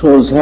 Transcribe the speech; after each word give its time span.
조사. 0.00 0.40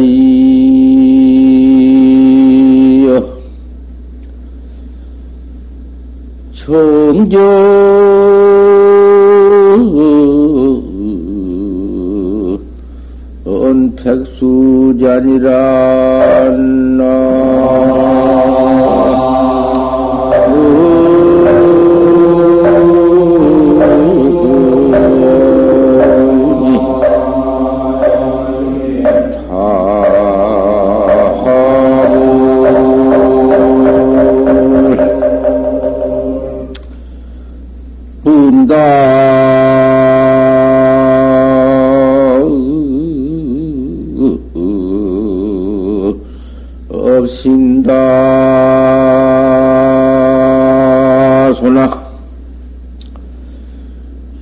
정전 6.53 7.76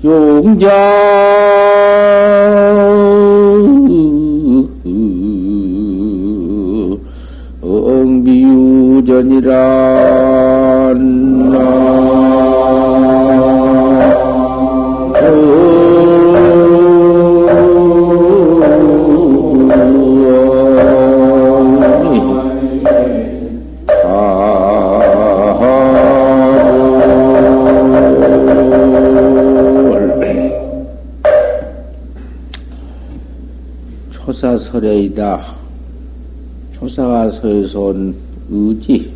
조사설에 0.02 1.05
이다. 35.16 35.56
조사가 36.74 37.32
서에서 37.32 37.80
온 37.80 38.14
의지. 38.50 39.14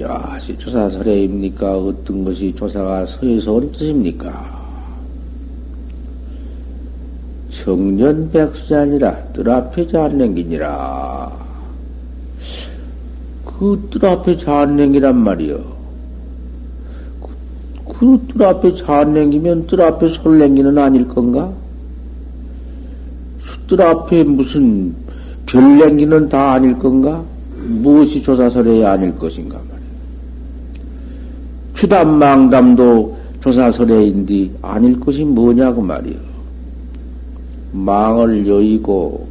야, 0.00 0.36
조사설에입니까? 0.58 1.78
어떤 1.78 2.24
것이 2.24 2.52
조사가 2.52 3.06
서에서 3.06 3.52
온 3.52 3.70
뜻입니까? 3.70 4.60
청년 7.50 8.28
백수자 8.30 8.82
아니라 8.82 9.16
뜰 9.32 9.48
앞에 9.48 9.86
자안냉기니라. 9.86 11.30
그 13.44 13.88
뜰 13.90 14.06
앞에 14.06 14.36
자안냉기란 14.36 15.16
말이요. 15.16 15.80
그 17.86 18.18
뜰 18.28 18.42
앞에 18.42 18.74
자안냉기면 18.74 19.66
뜰 19.66 19.82
앞에 19.82 20.08
솔냉기는 20.08 20.76
아닐 20.78 21.06
건가? 21.06 21.52
뜰 23.70 23.80
앞에 23.82 24.24
무슨 24.24 24.92
별냉기는 25.46 26.28
다 26.28 26.54
아닐 26.54 26.76
건가? 26.76 27.22
무엇이 27.68 28.20
조사설에 28.20 28.84
아닐 28.84 29.16
것인가 29.16 29.58
말이야. 29.58 29.86
추담망담도 31.74 33.16
조사설에인디 33.40 34.50
아닐 34.60 34.98
것이 34.98 35.22
뭐냐고 35.22 35.82
말이야. 35.82 36.18
망을 37.70 38.44
여의고 38.48 39.28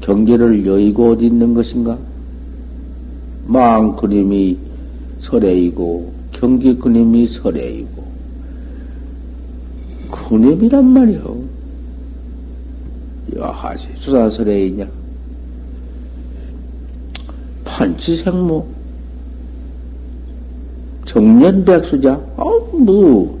경계를 0.00 0.64
여의고 0.64 1.10
어디 1.10 1.26
있는 1.26 1.52
것인가? 1.52 1.98
망 3.46 3.94
그림이 3.96 4.56
설레이고 5.20 6.10
경계 6.32 6.74
그림이 6.74 7.26
설레이고 7.26 8.02
그림이란 10.10 10.86
말이요. 10.86 11.47
여하시 13.36 13.88
수사설에 13.96 14.66
있냐? 14.66 14.86
판치생모 17.64 18.66
정년백수자 21.04 22.14
어, 22.36 22.44
뭐 22.72 23.38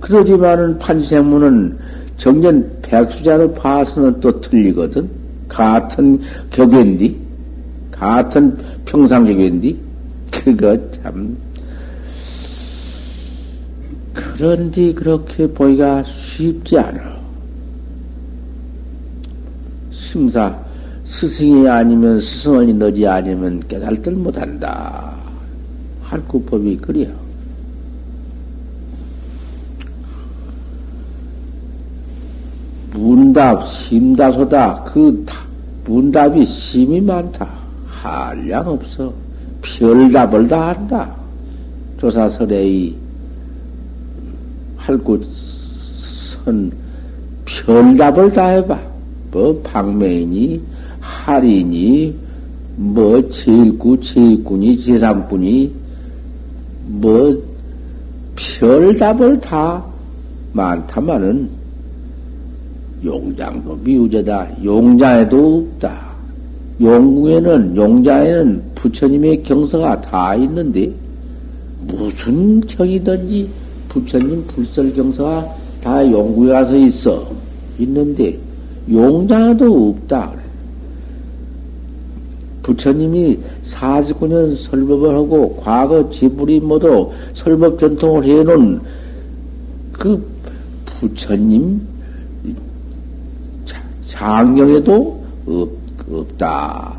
그러지만은 0.00 0.78
판치생모는 0.78 1.78
정년 2.16 2.78
백수자를 2.82 3.52
봐서는 3.54 4.20
또 4.20 4.40
틀리거든. 4.40 5.08
같은 5.48 6.20
격인디, 6.50 7.16
같은 7.90 8.56
평상격인디, 8.84 9.78
그거 10.30 10.76
참. 10.90 11.36
그런데 14.12 14.92
그렇게 14.92 15.46
보기가 15.46 16.02
쉽지 16.04 16.78
않아. 16.78 17.15
심사 20.16 20.58
스승이 21.04 21.68
아니면 21.68 22.18
스승을 22.18 22.78
너지 22.78 23.06
아니면 23.06 23.60
깨달들 23.68 24.14
못한다. 24.14 25.14
할구법이 26.00 26.78
그래요. 26.78 27.12
문답, 32.92 33.68
심다소다. 33.68 34.84
그 34.84 35.26
문답이 35.84 36.46
심이 36.46 36.98
많다. 37.02 37.46
한량 37.86 38.66
없어. 38.66 39.12
별답을 39.60 40.48
다 40.48 40.68
한다. 40.68 41.14
조사설의 42.00 42.94
할구선 44.78 45.12
별답을 47.44 48.32
다 48.32 48.46
해봐. 48.46 48.95
뭐 49.30 49.60
방매인이 49.62 50.60
할인이 51.00 52.14
뭐 52.76 53.28
제일구 53.28 54.00
제일꾼이 54.00 54.82
제삼꾼이 54.82 55.72
뭐 56.86 57.42
별답을 58.36 59.40
다 59.40 59.84
많다마는 60.52 61.48
용장도 63.04 63.78
미우제다. 63.84 64.64
용자에도 64.64 65.66
없다. 65.72 66.06
용궁에는 66.80 67.76
용자에는 67.76 68.62
부처님의 68.74 69.42
경서가 69.42 70.00
다 70.00 70.34
있는데 70.36 70.92
무슨 71.86 72.60
경이든지 72.60 73.48
부처님 73.88 74.44
불설 74.46 74.92
경서가 74.92 75.54
다 75.82 76.04
용궁에 76.04 76.52
가서 76.52 76.76
있어 76.76 77.30
있는데 77.78 78.38
용자도 78.90 79.90
없다. 79.90 80.32
부처님이 82.62 83.38
49년 83.64 84.56
설법을 84.56 85.14
하고 85.14 85.56
과거 85.62 86.10
지불이 86.10 86.60
모두 86.60 87.12
설법 87.34 87.78
전통을 87.78 88.24
해놓은 88.24 88.80
그 89.92 90.24
부처님 90.84 91.80
장경에도 94.08 95.24
없, 95.46 95.70
없다. 96.10 96.94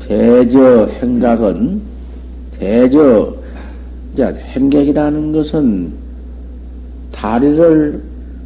대저 0.00 0.86
행각은 1.00 1.80
대저 2.58 3.43
자, 4.16 4.28
행객이라는 4.32 5.32
것은 5.32 5.92
다리를 7.12 8.02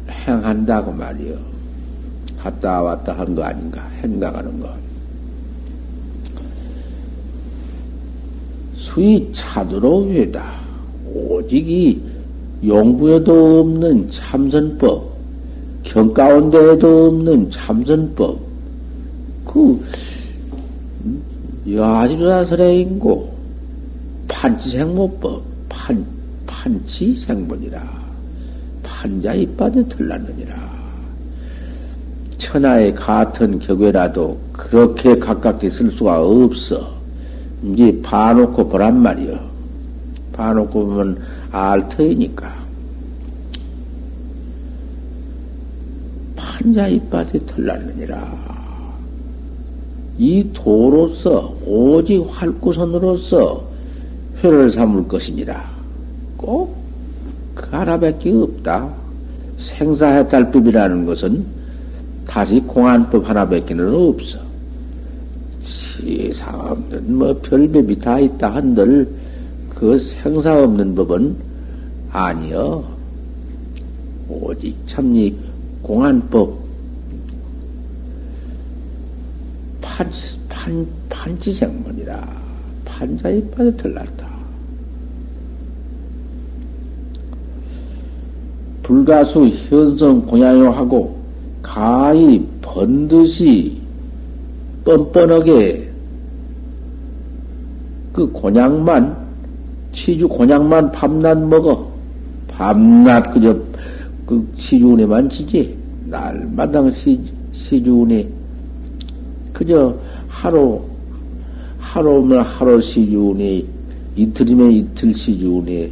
행한다고 0.09 0.91
말이요. 0.91 1.35
갔다 2.39 2.81
왔다 2.81 3.13
한 3.17 3.35
거 3.35 3.43
아닌가? 3.43 3.87
행각하는 4.01 4.59
거. 4.59 4.73
수이 8.75 9.29
차도로 9.33 10.09
회다. 10.09 10.59
오직 11.13 11.69
이 11.69 11.99
용부에도 12.65 13.59
없는 13.61 14.09
참선법, 14.09 15.13
경 15.83 16.13
가운데에도 16.13 17.07
없는 17.07 17.49
참선법, 17.51 18.39
그, 19.45 19.85
야지조사설행인고, 21.71 23.29
판치생모법, 24.27 25.21
판, 25.21 25.48
판치생문이라. 26.59 27.81
판자 28.83 29.33
이빠에 29.33 29.87
털났느니라. 29.87 30.79
천하의 32.37 32.93
같은 32.95 33.59
격외라도 33.59 34.37
그렇게 34.51 35.17
가깝게 35.17 35.69
쓸 35.69 35.89
수가 35.89 36.21
없어. 36.21 36.93
이제 37.63 38.01
봐놓고 38.01 38.67
보란 38.67 39.01
말이요. 39.01 39.39
봐놓고 40.33 40.85
보면 40.85 41.21
알 41.51 41.87
터이니까. 41.87 42.53
판자 46.35 46.87
이빠에 46.87 47.31
털났느니라. 47.45 48.49
이 50.17 50.45
도로서 50.53 51.55
오직 51.65 52.25
활구선으로서 52.27 53.69
회를 54.43 54.69
삼을 54.69 55.07
것이니라. 55.07 55.78
꼭 56.39 56.79
그 57.59 57.75
하나밖에 57.75 58.31
없다. 58.31 58.89
생사해탈법이라는 59.57 61.05
것은 61.05 61.45
다시 62.25 62.59
공안법 62.61 63.27
하나밖에는 63.27 63.93
없어. 63.93 64.39
세상 65.61 66.57
없는 66.57 67.17
뭐 67.17 67.37
별법이 67.41 67.99
다 67.99 68.17
있다 68.17 68.55
한들 68.55 69.09
그 69.75 69.97
생사 69.97 70.63
없는 70.63 70.95
법은 70.95 71.35
아니여. 72.11 72.97
오직 74.29 74.75
참니 74.85 75.35
공안법 75.81 76.57
판, 79.81 80.09
판, 80.47 80.87
판지생문이라 81.09 82.41
판자에 82.85 83.41
빠져 83.49 83.75
들났다. 83.75 84.28
불가수 88.89 89.47
현성 89.69 90.19
공양요하고 90.25 91.15
가히 91.61 92.43
번듯이 92.59 93.77
뻔뻔하게 94.83 95.87
그 98.11 98.27
곤약만 98.31 99.15
치주 99.91 100.27
곤약만 100.27 100.91
밤낮 100.91 101.37
먹어 101.37 101.87
밤낮 102.47 103.31
그저 103.31 103.55
그 104.25 104.47
시주운에만 104.57 105.29
치지 105.29 105.77
날마당 106.05 106.89
시, 106.89 107.19
시주운에 107.53 108.27
그저 109.53 109.95
하루 110.27 110.81
하루면 111.77 112.41
하루 112.41 112.81
시주운에 112.81 113.63
이틀이면 114.15 114.71
이틀 114.71 115.13
시주운에 115.13 115.91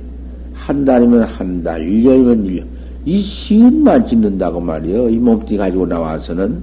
한 0.56 0.84
달이면 0.84 1.24
한 1.26 1.64
달, 1.64 1.80
1년이면 1.80 2.44
1년. 2.44 2.77
이 3.08 3.20
시은만 3.20 4.06
짓는다고 4.06 4.60
말이요. 4.60 5.08
이 5.08 5.18
몸뚱이 5.18 5.58
가지고 5.58 5.86
나와서는 5.86 6.62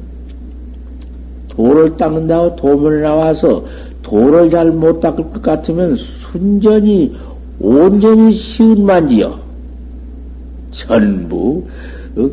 돌을 1.48 1.96
닦는다고 1.96 2.54
도문에 2.54 3.00
나와서 3.00 3.64
돌을 4.02 4.50
잘못 4.50 5.00
닦을 5.00 5.24
것 5.30 5.40
같으면 5.40 5.96
순전히 5.96 7.16
온전히 7.58 8.30
시은만 8.30 9.08
지어. 9.08 9.40
전부 10.70 11.64
어? 12.14 12.28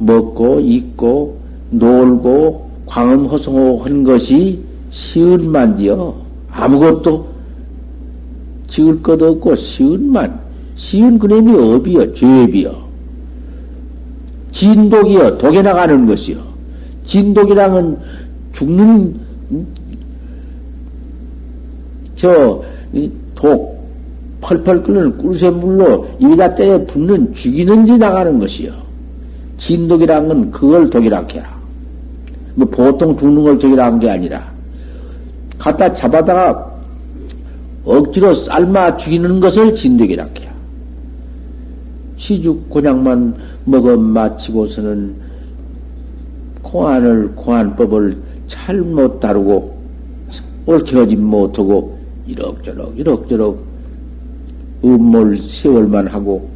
먹고 0.00 0.60
입고 0.60 1.38
놀고 1.70 2.70
광음 2.84 3.24
허송하고 3.24 3.78
한 3.78 4.04
것이 4.04 4.60
시은만 4.90 5.78
지어. 5.78 6.14
아무것도 6.50 7.26
지을 8.68 9.02
것 9.02 9.22
없고 9.22 9.56
시은만. 9.56 10.38
시은 10.74 11.18
그림이 11.18 11.54
업이여, 11.54 12.12
죄비여. 12.12 12.89
진독이여 14.52 15.38
독에 15.38 15.62
나가는 15.62 16.06
것이여. 16.06 16.38
진독이랑은 17.06 17.96
죽는 18.52 19.14
저독 22.16 23.80
펄펄 24.40 24.82
끓는 24.82 25.18
꿀샘물로 25.18 26.08
입에다 26.18 26.54
때려 26.54 26.84
붓는 26.86 27.32
죽이는지 27.34 27.98
나가는 27.98 28.38
것이여. 28.38 28.72
진독이란 29.58 30.28
건 30.28 30.50
그걸 30.50 30.88
독이라 30.90 31.26
해라. 31.30 31.58
뭐 32.54 32.66
보통 32.68 33.16
죽는 33.16 33.42
걸 33.42 33.58
독이라 33.58 33.86
한 33.86 33.98
게 34.00 34.10
아니라 34.10 34.50
갖다 35.58 35.92
잡아다가 35.92 36.70
억지로 37.84 38.34
삶아 38.34 38.96
죽이는 38.96 39.40
것을 39.40 39.74
진독이라 39.74 40.26
해야. 40.38 40.49
시죽 42.20 42.68
곤약만 42.68 43.34
먹어 43.64 43.96
마치고서는 43.96 45.14
공안을, 46.60 47.34
공안법을 47.34 48.18
잘못 48.46 49.18
다루고, 49.18 49.74
옳게 50.66 50.98
하지 50.98 51.16
못하고, 51.16 51.98
이럭저럭, 52.26 52.98
이럭저럭, 52.98 53.64
음몰 54.84 55.38
세월만 55.38 56.08
하고, 56.08 56.46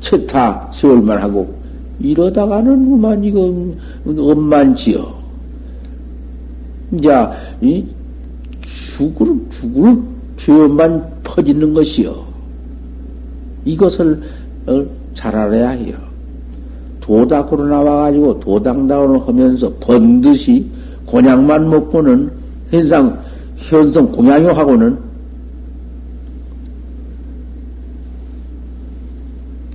채타 0.00 0.72
세월만 0.74 1.22
하고, 1.22 1.54
이러다가는 2.00 2.90
그만 2.90 3.22
이거 3.22 3.54
엄만지요. 4.04 5.14
이제, 6.94 7.10
이 7.62 7.86
죽을, 8.62 9.40
죽을 9.50 10.02
죄만 10.36 11.20
퍼지는 11.22 11.72
것이요. 11.72 12.24
이것을 13.64 14.20
어, 14.20 14.43
잘 15.14 15.34
알아야 15.34 15.70
해요. 15.70 15.96
도닥으로 17.00 17.66
나와가지고 17.66 18.40
도당다운을 18.40 19.28
하면서 19.28 19.70
번듯이 19.80 20.66
곤약만 21.06 21.68
먹고는 21.68 22.30
현상, 22.70 23.18
현성 23.56 24.10
공양요하고는 24.10 24.98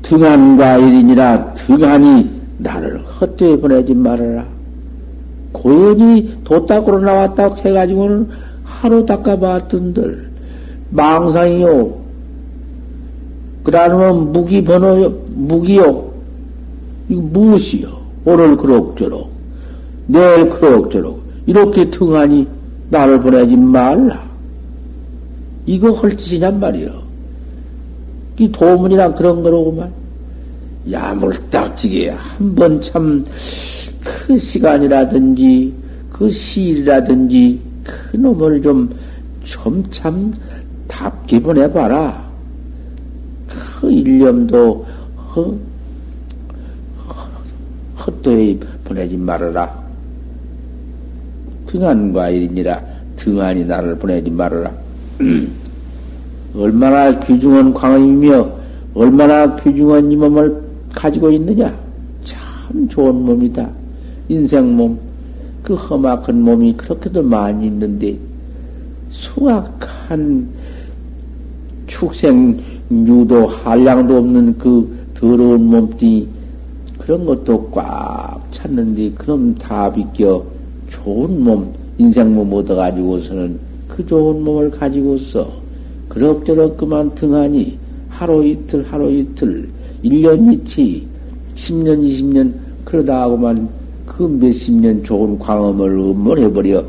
등한과 0.01 0.77
일이니라 0.77 1.53
등한이 1.53 2.29
나를 2.57 2.99
헛되이 3.05 3.59
보내지 3.59 3.93
말아라. 3.93 4.43
고연히 5.51 6.35
도닦으로 6.43 6.99
나왔다고 6.99 7.57
해가지고는 7.57 8.27
하루 8.63 9.05
닦아봤던들 9.05 10.29
망상이요. 10.89 11.98
그러면 13.63 14.31
무기 14.31 14.63
번호요, 14.63 15.09
무기요. 15.35 16.11
이거 17.09 17.21
무엇이요? 17.21 17.99
오늘 18.25 18.55
그럭저럭, 18.57 19.29
내일 20.07 20.49
그럭저럭, 20.49 21.19
이렇게 21.45 21.89
등하니 21.89 22.47
나를 22.89 23.19
보내지 23.19 23.55
말라. 23.55 24.27
이거 25.65 25.91
헐 25.91 26.15
짓이냔 26.17 26.59
말이요. 26.59 26.91
이 28.37 28.51
도문이랑 28.51 29.15
그런 29.15 29.43
거로구만. 29.43 29.91
야물딱지게 30.89 32.09
한 32.09 32.55
번 32.55 32.81
참 32.81 33.25
그 34.03 34.37
시간이라든지 34.37 35.73
그 36.09 36.29
시일이라든지 36.29 37.59
그 37.83 38.15
놈을 38.15 38.61
좀 38.61 38.89
좀 39.43 39.83
참 39.89 40.33
답게 40.87 41.41
보내봐라. 41.41 42.28
그 43.59 43.91
일념도 43.91 44.85
허, 45.35 45.53
헛되이 47.97 48.59
보내지 48.85 49.17
말아라. 49.17 49.77
등한과 51.67 52.29
일이니라 52.29 52.81
등한이 53.17 53.65
나를 53.65 53.97
보내지 53.97 54.29
말아라. 54.29 54.71
얼마나 56.55 57.19
귀중한 57.19 57.73
광이며 57.73 58.51
얼마나 58.95 59.55
귀중한 59.57 60.11
이 60.11 60.15
몸을 60.15 60.61
가지고 60.93 61.29
있느냐? 61.31 61.77
참 62.23 62.87
좋은 62.87 63.13
몸이다. 63.13 63.69
인생 64.29 64.75
몸. 64.75 64.97
그 65.61 65.75
험악한 65.75 66.41
몸이 66.41 66.73
그렇게도 66.77 67.21
많이 67.21 67.67
있는데 67.67 68.17
수악한 69.09 70.47
축생 71.85 72.59
유도 72.91 73.47
한량도 73.47 74.17
없는 74.17 74.57
그 74.57 74.97
더러운 75.13 75.65
몸뚱이 75.65 76.27
그런 76.97 77.25
것도 77.25 77.69
꽉 77.71 78.41
찼는데 78.51 79.11
그럼 79.11 79.55
다 79.55 79.91
비껴 79.91 80.43
좋은 80.87 81.43
몸 81.43 81.71
인생 81.97 82.33
몸 82.33 82.51
얻어가지고서는 82.53 83.59
그 83.87 84.05
좋은 84.05 84.43
몸을 84.43 84.71
가지고서 84.71 85.51
그럭저럭 86.07 86.77
그만 86.77 87.13
등하니 87.15 87.77
하루 88.09 88.45
이틀, 88.45 88.83
하루 88.85 89.11
이틀, 89.11 89.69
1년 90.03 90.53
이치, 90.53 91.07
10년, 91.55 92.01
20년, 92.01 92.53
그러다 92.83 93.21
하고만 93.21 93.69
그 94.05 94.23
몇십 94.23 94.73
년 94.73 95.03
좋은 95.03 95.37
광음을 95.37 95.89
음모해버려. 95.89 96.83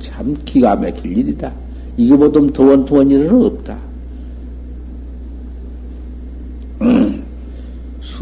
참 0.00 0.34
기가 0.44 0.74
막힐 0.74 1.18
일이다. 1.18 1.52
이거보다 1.96 2.40
더원 2.52 2.84
더원 2.84 3.10
일은 3.10 3.44
없다. 3.44 3.78
음, 6.80 7.22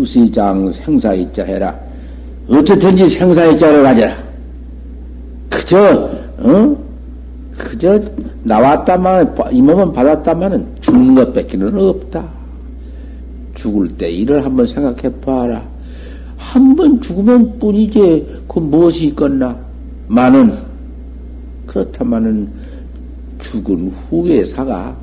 수시장 0.05 0.71
생사이자 0.73 1.45
해라. 1.45 1.79
어쨌든지 2.49 3.07
생사이자를 3.09 3.83
가져라. 3.83 4.17
그저, 5.49 6.11
어? 6.39 6.77
그저 7.57 8.01
나왔다만, 8.43 9.35
이 9.53 9.61
몸은 9.61 9.93
받았다마는 9.93 10.67
죽는 10.81 11.15
것 11.15 11.33
뺏기는 11.33 11.79
없다. 11.79 12.27
죽을 13.55 13.89
때 13.97 14.11
일을 14.11 14.45
한번 14.45 14.67
생각해 14.67 15.15
봐라. 15.21 15.63
한 16.37 16.75
번 16.75 16.99
죽으면 17.03 17.59
뿐이지, 17.59 18.45
그 18.49 18.59
무엇이 18.59 19.07
있겠나? 19.09 19.55
많은, 20.09 20.57
그렇다마는 21.67 22.49
죽은 23.39 23.91
후에 24.09 24.43
사가, 24.45 24.97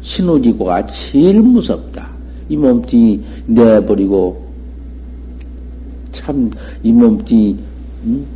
신우지고가 0.00 0.86
제일 0.86 1.40
무섭다. 1.40 2.15
이 2.48 2.56
몸뚱이 2.56 3.20
내버리고, 3.46 4.44
참, 6.12 6.50
이 6.82 6.92
몸뚱이, 6.92 7.56
음? 8.04 8.26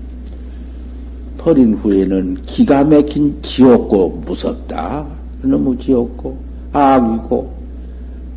버린 1.38 1.74
후에는 1.74 2.42
기가 2.44 2.84
막힌 2.84 3.34
지옥고 3.42 4.22
무섭다. 4.26 5.06
너무 5.42 5.76
지옥고, 5.78 6.36
악이고, 6.72 7.50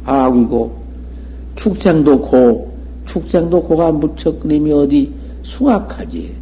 악이고, 0.06 0.84
축생도 1.56 2.22
고, 2.22 2.74
축생도 3.06 3.62
고가 3.64 3.92
무척 3.92 4.40
그림이 4.40 4.72
어디 4.72 5.14
숭악하지. 5.44 6.34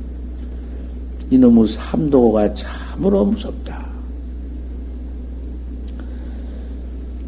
이놈의 1.32 1.68
삼도가 1.68 2.54
참으로 2.54 3.26
무섭다. 3.26 3.90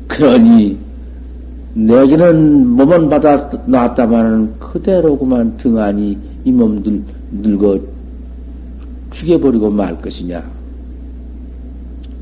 그러니, 0.07 0.77
내게는 1.74 2.68
몸은 2.68 3.10
받아 3.10 3.50
놨다마는 3.65 4.60
그대로구만 4.60 5.58
등하니 5.58 6.18
이 6.44 6.51
몸들 6.51 7.01
늙어 7.32 7.80
죽여버리고 9.10 9.70
말 9.70 10.00
것이냐. 10.01 10.44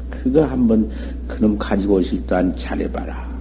그거 0.10 0.44
한번 0.44 0.90
그놈 1.28 1.58
가지고 1.58 2.00
있을 2.00 2.20
또한 2.28 2.56
잘해봐라. 2.58 3.32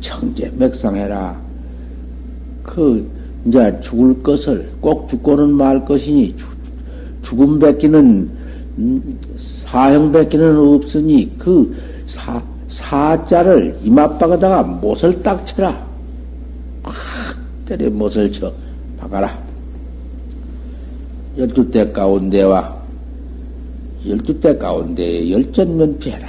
청제 0.00 0.50
맥상해라. 0.56 1.40
그, 2.62 3.08
이제 3.44 3.78
죽을 3.82 4.22
것을 4.22 4.68
꼭 4.80 5.08
죽고는 5.08 5.52
말 5.54 5.84
것이니, 5.84 6.34
죽, 6.36 6.48
죽음 7.22 7.58
뱉기는, 7.58 8.30
음, 8.78 9.18
사형 9.36 10.10
뱉기는 10.12 10.56
없으니, 10.56 11.30
그 11.38 11.74
사, 12.06 12.42
사자를 12.72 13.78
이맛박에다가 13.84 14.62
못을 14.62 15.22
딱 15.22 15.46
쳐라. 15.46 15.86
확 16.82 16.94
때려 17.66 17.90
못을 17.90 18.32
쳐 18.32 18.50
박아라. 18.98 19.38
열두 21.36 21.70
대 21.70 21.90
가운데와 21.92 22.82
열두 24.06 24.40
대 24.40 24.56
가운데 24.56 25.30
열전 25.30 25.76
면피해라. 25.76 26.28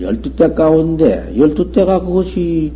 열두 0.00 0.34
대 0.36 0.52
가운데 0.52 1.34
열두 1.36 1.70
대가 1.70 2.00
그것이 2.00 2.72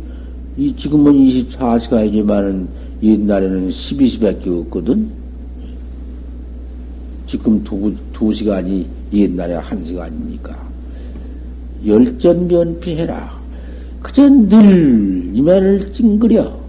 이 0.57 0.75
지금은 0.75 1.13
24시간이지만은 1.13 2.67
옛날에는 3.01 3.69
12시밖에 3.69 4.47
없거든. 4.61 5.09
지금 7.25 7.63
두, 7.63 7.93
두 8.13 8.31
시간이 8.31 8.85
옛날에 9.13 9.55
한 9.55 9.83
시간입니까? 9.83 10.70
열전면피해라. 11.85 13.41
그저 14.01 14.27
늘 14.29 15.31
이면을 15.33 15.91
찡그려. 15.91 16.59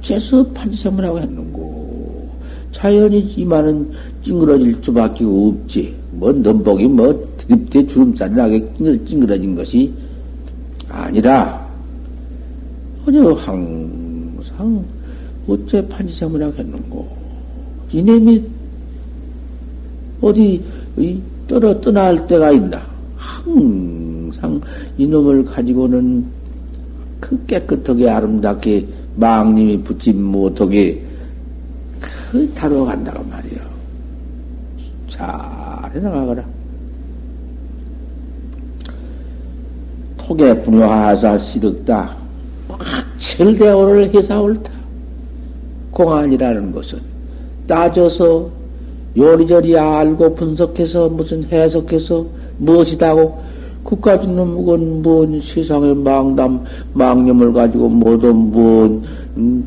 어째서 0.00 0.46
판지생물하고 0.48 1.20
했는고. 1.20 2.30
자연이지만은 2.72 3.90
찡그러질 4.24 4.78
수밖에 4.82 5.24
없지. 5.24 5.94
뭐, 6.12 6.32
넘복이 6.32 6.86
뭐, 6.88 7.28
드립대 7.36 7.86
주름살이 7.86 8.34
나게 8.34 8.60
찡그러진 9.06 9.54
것이 9.54 9.92
아니라, 10.88 11.68
어저 13.06 13.32
항상, 13.32 14.84
어째 15.48 15.86
판지생물하고 15.88 16.56
했는고. 16.58 17.08
이놈이 17.92 18.44
어디, 20.20 20.62
떨어 21.48 21.80
떠날 21.80 22.26
때가 22.26 22.52
있나. 22.52 22.90
항상 23.20 24.60
이놈을 24.96 25.44
가지고는 25.44 26.24
그 27.20 27.44
깨끗하게 27.46 28.08
아름답게 28.08 28.86
망님이 29.16 29.82
붙지 29.82 30.12
못하게 30.12 31.04
그 32.00 32.50
다뤄간다고 32.54 33.22
말이요. 33.24 33.60
잘 35.06 35.28
해나가거라. 35.94 36.42
톡에 40.16 40.58
분효하사 40.60 41.36
시득다. 41.36 42.16
확철대오를 42.68 44.14
해사 44.14 44.40
옳다. 44.40 44.72
공안이라는 45.90 46.72
것은 46.72 47.00
따져서 47.66 48.48
요리저리 49.16 49.76
알고 49.76 50.34
분석해서 50.36 51.08
무슨 51.10 51.44
해석해서 51.44 52.24
무엇이다고 52.60 53.40
그까지는 53.84 54.46
무건 54.48 55.02
뭔 55.02 55.40
세상의 55.40 55.96
망담 55.96 56.64
망념을 56.92 57.52
가지고 57.52 57.88
모두 57.88 58.32
뭔 58.32 59.02
음, 59.36 59.64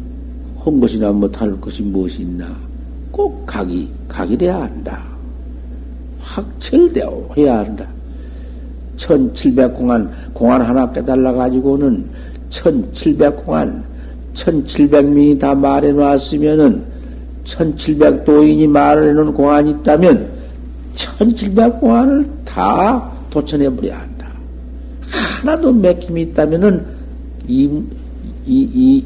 한 0.64 0.80
것이나 0.80 1.12
못할 1.12 1.60
것이 1.60 1.82
무엇이 1.82 2.22
있나. 2.22 2.48
꼭 3.12 3.46
각이 3.46 3.90
각이 4.08 4.38
돼야 4.38 4.62
한다. 4.62 5.04
확철되어 6.20 7.30
해야 7.38 7.60
한다. 7.60 7.86
천칠백 8.96 9.76
공안 9.76 10.10
공안 10.34 10.62
하나 10.62 10.90
깨달라 10.92 11.34
가지고는 11.34 12.06
천칠백 12.50 13.44
공안 13.44 13.84
천칠백 14.34 15.06
명이 15.10 15.38
다 15.40 15.54
말해 15.56 15.92
놨으면은 15.92 16.84
천칠백 17.44 18.24
도인이 18.24 18.68
말해 18.68 19.12
놓은 19.14 19.34
공안이 19.34 19.72
있다면 19.72 20.30
천칠백 20.94 21.80
공안을 21.80 22.30
다 22.54 23.12
도천해 23.32 23.68
버려야 23.76 24.02
한다. 24.02 24.28
하나도 25.42 25.74
맥힘이 25.74 26.22
있다면은 26.22 26.86
이, 27.48 27.64
이, 28.46 28.70
이, 28.74 29.06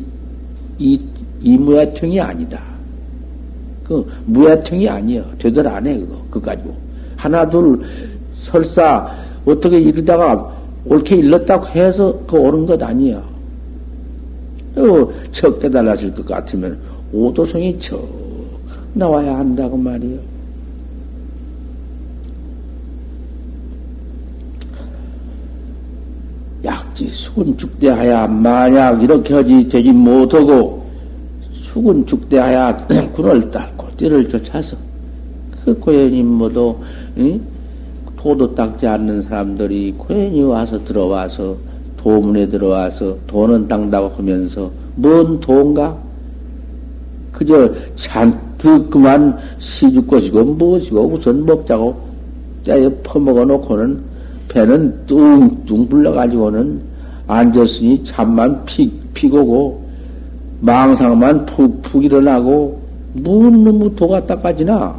이, 0.77 0.99
이 1.41 1.57
무야청이 1.57 2.19
아니다. 2.19 2.61
그 3.85 4.05
무야청이 4.25 4.89
아니여. 4.89 5.23
되들 5.39 5.65
안 5.65 5.87
해, 5.87 5.97
그거. 5.97 6.21
그거 6.29 6.45
가지고. 6.47 6.75
하나, 7.15 7.49
둘, 7.49 7.81
설사, 8.35 9.09
어떻게 9.45 9.79
이러다가 9.79 10.53
옳게 10.85 11.15
일렀다고 11.15 11.67
해서 11.69 12.19
그 12.27 12.37
옳은 12.37 12.65
것 12.65 12.81
아니야. 12.83 13.23
어, 14.75 15.09
척 15.31 15.59
깨달았을 15.61 16.13
것 16.13 16.25
같으면 16.25 16.77
오도성이 17.13 17.79
척 17.79 18.05
나와야 18.93 19.37
한다고 19.37 19.77
말이요. 19.77 20.36
약지 26.63 27.07
수군축대하야 27.07 28.27
만약 28.27 29.01
이렇게 29.03 29.33
하지 29.33 29.67
되지 29.67 29.91
못하고 29.91 30.85
수군축대하야 31.63 32.87
군을 33.13 33.51
딸고 33.51 33.87
띠를 33.97 34.27
쫓아서 34.29 34.75
그 35.63 35.77
고연이 35.79 36.23
모두 36.23 36.75
응? 37.17 37.39
도도 38.17 38.53
닦지 38.55 38.85
않는 38.87 39.21
사람들이 39.23 39.93
고연히 39.97 40.43
와서 40.43 40.83
들어와서 40.83 41.55
도문에 41.97 42.49
들어와서 42.49 43.15
돈은 43.27 43.67
땅다고 43.67 44.09
하면서 44.17 44.69
뭔 44.95 45.39
돈가? 45.39 45.95
그저 47.31 47.71
잔뜩 47.95 48.89
그만 48.89 49.37
시줄 49.59 50.05
것이고 50.07 50.43
무엇이고 50.43 51.01
우선 51.07 51.45
먹자고 51.45 51.95
때에 52.63 52.89
퍼먹어 53.03 53.45
놓고는 53.45 54.01
배는 54.47 55.05
뚱뚱 55.05 55.87
불러가지고는 55.87 56.81
앉았으니 57.27 58.03
잠만 58.03 58.63
피, 58.65 58.89
피고고, 59.13 59.85
망상만 60.61 61.45
푹푹 61.45 62.03
일어나고, 62.03 62.81
무슨 63.13 63.63
놈의 63.63 63.95
도가 63.95 64.25
닦아지나? 64.25 64.95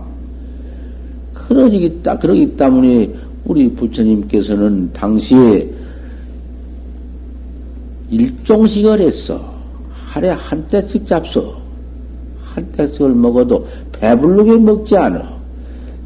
그러기, 1.33 2.01
그러기 2.21 2.57
때문에 2.57 3.11
우리 3.45 3.73
부처님께서는 3.73 4.93
당시에 4.93 5.69
일종식을 8.11 9.01
했어. 9.01 9.41
하루에 9.93 10.31
한 10.31 10.67
때씩 10.69 11.07
잡숴. 11.07 11.53
한 12.43 12.67
때씩을 12.73 13.15
먹어도 13.15 13.67
배불르게 13.93 14.59
먹지 14.59 14.97
않아. 14.97 15.39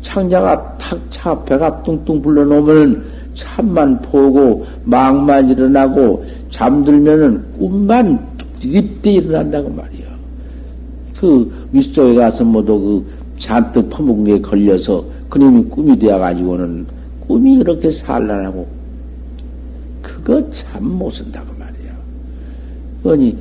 창자가 0.02 0.76
탁 0.78 1.00
차, 1.11 1.42
배가 1.44 1.82
뚱뚱 1.82 2.20
불러놓으면 2.20 3.12
참만 3.34 4.00
보고, 4.02 4.64
망만 4.84 5.48
일어나고, 5.50 6.24
잠들면은 6.50 7.42
꿈만 7.58 8.18
딥디 8.60 9.14
일어난다고 9.14 9.70
말이야. 9.70 10.02
그 11.18 11.68
윗속에 11.72 12.14
가서 12.14 12.44
모두 12.44 12.78
그 12.78 13.38
잔뜩 13.38 13.88
퍼먹은 13.90 14.24
게 14.24 14.40
걸려서 14.40 15.04
그놈이 15.28 15.64
꿈이 15.64 15.98
되어가지고는 15.98 16.86
꿈이 17.20 17.54
이렇게 17.54 17.90
산란하고, 17.90 18.66
그거 20.02 20.42
참 20.50 20.84
못 20.84 21.10
쓴다고 21.10 21.46
말이야. 21.58 21.92
그러니, 23.02 23.36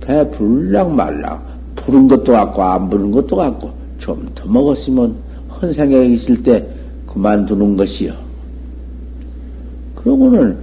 배 0.00 0.28
불락 0.30 0.94
말락, 0.94 1.46
부른 1.76 2.06
것도 2.08 2.32
같고, 2.32 2.62
안 2.62 2.88
부른 2.88 3.10
것도 3.10 3.36
같고, 3.36 3.70
좀 3.98 4.28
더 4.34 4.48
먹었으면 4.48 5.14
헌생에 5.60 6.06
있을 6.06 6.42
때 6.42 6.66
그만두는 7.06 7.76
것이요. 7.76 8.23
그러고는, 10.04 10.56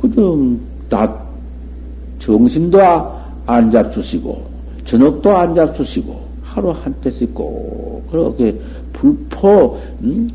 그좀, 0.00 0.60
나, 0.88 1.12
정신도 2.20 2.80
안 3.44 3.70
잡수시고, 3.72 4.46
저녁도 4.84 5.36
안 5.36 5.54
잡수시고, 5.54 6.16
하루 6.42 6.70
한 6.70 6.94
때씩 7.02 7.34
꼭, 7.34 8.06
그렇게 8.10 8.58
불포, 8.92 9.78
음? 10.02 10.30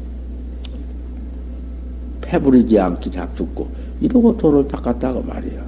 패부리지 2.20 2.78
않게 2.78 3.10
잡숫고, 3.10 3.68
이러고 4.02 4.38
돌을 4.38 4.68
닦았다고 4.68 5.24
말이야. 5.24 5.64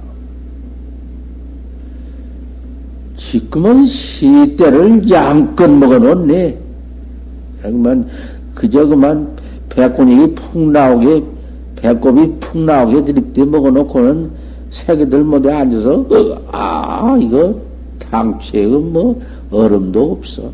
지금은 3.16 3.86
시대를 3.86 5.10
양껏 5.10 5.70
먹어놓네. 5.70 6.58
그만, 7.62 8.06
그저 8.54 8.86
그만 8.86 9.34
배꼽이 9.70 10.34
푹 10.34 10.70
나오게, 10.70 11.35
배꼽이 11.86 12.32
푹 12.40 12.58
나오게 12.58 13.04
드립대 13.04 13.44
먹어놓고는 13.44 14.30
새끼들 14.70 15.22
못에 15.22 15.52
앉아서, 15.52 16.00
어, 16.00 16.42
아, 16.50 17.16
이거 17.20 17.54
당최 18.00 18.66
뭐, 18.66 19.20
얼음도 19.52 20.12
없어. 20.12 20.50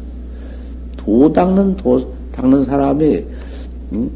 도 0.99 1.33
닦는, 1.33 1.77
도 1.79 2.07
닦는 2.33 2.67
사람이, 2.67 3.25
음? 3.93 4.11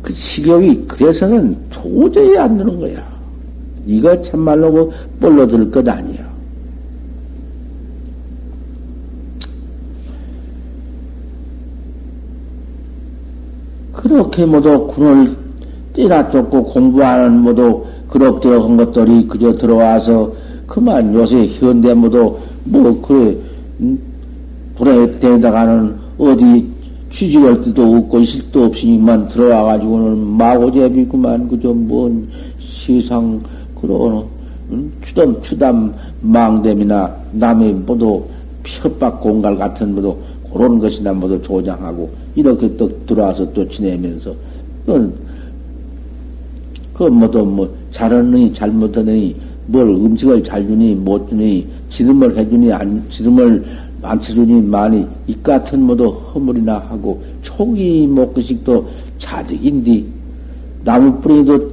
그 0.00 0.14
식욕이, 0.14 0.86
그래서는 0.86 1.58
도저히 1.68 2.38
안 2.38 2.56
되는 2.56 2.80
거야. 2.80 3.06
이거 3.86 4.20
참말로 4.22 4.70
뭐, 4.70 4.90
뻘로 5.20 5.46
들것 5.46 5.86
아니야. 5.86 6.30
그렇게 13.92 14.46
모두 14.46 14.86
군을 14.86 15.49
띠나 16.00 16.30
쫓고 16.30 16.64
공부하는 16.64 17.40
모두 17.42 17.84
그럭저럭 18.08 18.64
한 18.64 18.76
것들이 18.78 19.26
그저 19.28 19.56
들어와서 19.58 20.32
그만 20.66 21.12
요새 21.14 21.46
현대 21.46 21.92
모두 21.92 22.38
뭐 22.64 23.00
그래 23.02 23.36
음, 23.80 23.98
불에 24.76 25.18
대다가는 25.18 25.94
어디 26.16 26.66
취직할 27.10 27.60
때도 27.62 27.96
없고 27.96 28.24
실도 28.24 28.64
없으니만 28.64 29.28
들어와가지고는 29.28 30.26
마고제비구만. 30.38 31.48
그저 31.48 31.72
뭔 31.74 32.26
세상 32.58 33.38
그런 33.78 34.24
음, 34.70 34.90
추담 35.02 35.42
추담 35.42 35.92
망됨이나 36.22 37.14
남의 37.32 37.74
모두 37.74 38.24
협박 38.64 39.20
공갈 39.20 39.56
같은 39.56 39.94
모두 39.94 40.16
그런 40.52 40.78
것이나 40.78 41.12
모두 41.12 41.40
조장하고 41.42 42.08
이렇게 42.36 42.74
또 42.76 42.88
들어와서 43.06 43.52
또 43.52 43.68
지내면서 43.68 44.32
그건 44.86 45.12
그 47.00 47.04
뭐도 47.04 47.46
뭐 47.46 47.74
잘하느니 47.92 48.52
잘못하느니 48.52 49.34
뭘 49.68 49.88
음식을 49.88 50.44
잘 50.44 50.66
주니 50.66 50.94
못 50.94 51.30
주니 51.30 51.66
지름을 51.88 52.36
해주니 52.36 52.70
안 52.70 53.02
지름을 53.08 53.64
안 54.02 54.20
쳐주니 54.20 54.60
많이 54.60 55.06
이 55.26 55.34
같은 55.42 55.82
모두 55.82 56.08
허물이나 56.08 56.78
하고 56.90 57.22
초기 57.40 58.06
먹기식도 58.06 58.86
자득인디 59.16 60.06
나무뿌리도 60.84 61.70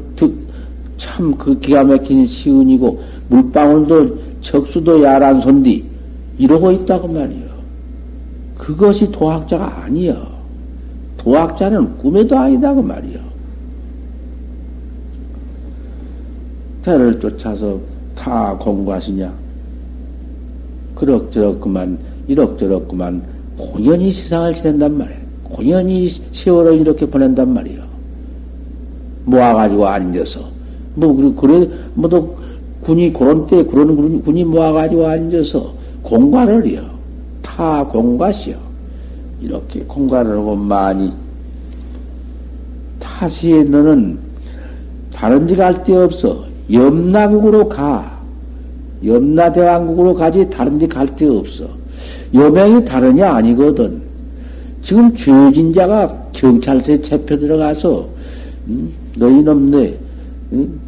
참 0.96 1.36
그 1.38 1.60
기가 1.60 1.84
막힌 1.84 2.26
시운이고 2.26 3.00
물방울도 3.28 4.18
적수도 4.40 5.04
야란 5.04 5.42
손디 5.42 5.84
이러고 6.38 6.72
있다고 6.72 7.08
말이요. 7.10 7.48
그것이 8.58 9.12
도학자가 9.12 9.84
아니여. 9.84 10.26
도학자는 11.18 11.98
꿈에도 11.98 12.38
아니다 12.38 12.74
그 12.74 12.80
말이요. 12.80 13.27
대를 16.88 17.20
쫓아서 17.20 17.78
다 18.16 18.56
공부하시냐? 18.62 19.30
그럭저럭 20.96 21.60
그만 21.60 22.00
이럭저럭 22.28 22.88
그만 22.88 23.22
공연히 23.58 24.10
세상을 24.10 24.56
지낸단 24.56 24.98
말이야. 24.98 25.18
공연히 25.44 26.08
세월을 26.08 26.80
이렇게 26.80 27.06
보낸단 27.06 27.54
말이야. 27.54 27.86
모아가지고 29.26 29.86
앉아서 29.86 30.40
뭐 30.96 31.36
그래 31.36 31.70
뭐도 31.94 32.38
군이 32.82 33.12
그런 33.12 33.46
때 33.48 33.62
그런 33.66 34.22
군이 34.22 34.46
모아가지고 34.46 35.08
앉아서 35.08 35.74
공과를 36.04 36.66
해요. 36.68 36.90
타 37.42 37.84
공과시요. 37.84 38.56
이렇게 39.42 39.82
공간을 39.82 40.38
하고 40.38 40.56
많이 40.56 41.12
타시에 42.98 43.66
너는 43.66 44.18
다른 45.12 45.46
데 45.46 45.54
갈 45.56 45.84
데 45.84 45.94
없어. 45.94 46.47
염라국으로 46.72 47.68
가. 47.70 48.18
염라대왕국으로 49.06 50.14
가지 50.14 50.50
다른 50.50 50.78
데 50.78 50.88
갈 50.88 51.06
데 51.16 51.28
없어. 51.28 51.68
여명이 52.34 52.84
다르냐 52.86 53.32
아니거든. 53.36 54.02
지금 54.82 55.14
죄진 55.16 55.74
자가 55.74 56.08
경찰서에 56.34 57.02
잡혀 57.02 57.38
들어가서 57.38 58.08
음, 58.68 58.92
너희 59.18 59.42
놈네 59.44 59.98
음, 60.54 60.80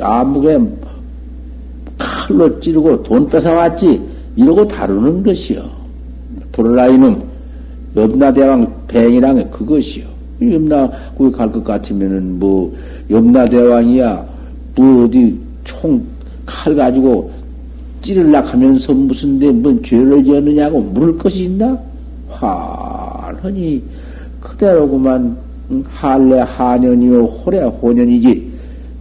아무게 0.00 0.58
칼로 1.98 2.60
찌르고 2.60 3.02
돈 3.02 3.28
뺏어왔지 3.28 4.00
이러고 4.36 4.66
다루는 4.66 5.22
것이요. 5.22 5.62
보라이놈 6.52 7.22
염라대왕 7.96 8.72
뱅이랑 8.88 9.50
그것이요. 9.50 10.04
염라 10.40 10.90
거기 11.16 11.30
갈 11.30 11.50
것 11.52 11.62
같으면은 11.62 12.38
뭐 12.38 12.74
염라대왕이야 13.10 14.31
뭐 14.74 15.04
어디 15.04 15.38
총 15.64 16.12
칼 16.46 16.74
가지고 16.74 17.30
찌르려 18.00 18.40
하면서 18.40 18.92
무슨 18.92 19.38
데뭔 19.38 19.82
죄를 19.82 20.24
지었느냐고 20.24 20.80
물을 20.80 21.16
것이 21.18 21.44
있나? 21.44 21.78
환하니 22.28 23.82
그대로구만 24.40 25.36
할래 25.86 26.40
하년이요 26.40 27.24
호래 27.24 27.60
호년이지 27.60 28.52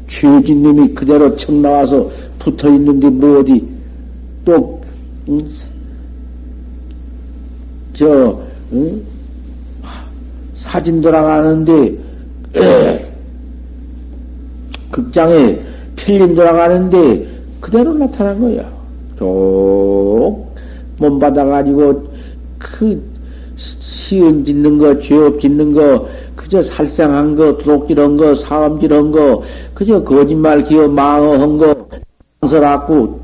죄진 0.08 0.62
놈이 0.62 0.90
그대로 0.90 1.36
청 1.36 1.62
나와서 1.62 2.10
붙어 2.38 2.70
있는데 2.70 3.10
뭐 3.10 3.40
어디 3.40 3.66
또 4.46 4.80
응? 5.30 5.40
저 7.94 8.40
응? 8.74 9.02
사진 10.56 11.02
돌아가는데 11.02 11.98
극장에 14.92 15.60
필름 15.96 16.36
돌아가는데 16.36 17.28
그대로 17.60 17.94
나타난 17.94 18.40
거야. 18.40 18.70
쭉 19.18 20.52
몸 21.02 21.18
받아가지고 21.18 22.04
그 22.60 23.02
시은 23.56 24.46
짓는 24.46 24.78
거, 24.78 25.00
죄업 25.00 25.42
짓는 25.42 25.74
거, 25.74 26.08
그저 26.36 26.62
살생한 26.62 27.36
거, 27.36 27.58
도둑질한 27.58 28.18
거, 28.18 28.36
사음질한 28.36 29.12
거, 29.12 29.42
그저 29.74 30.04
거짓말 30.04 30.64
기어 30.64 30.88
망어한 30.88 31.58
거, 31.58 31.88
상설하고 32.42 33.20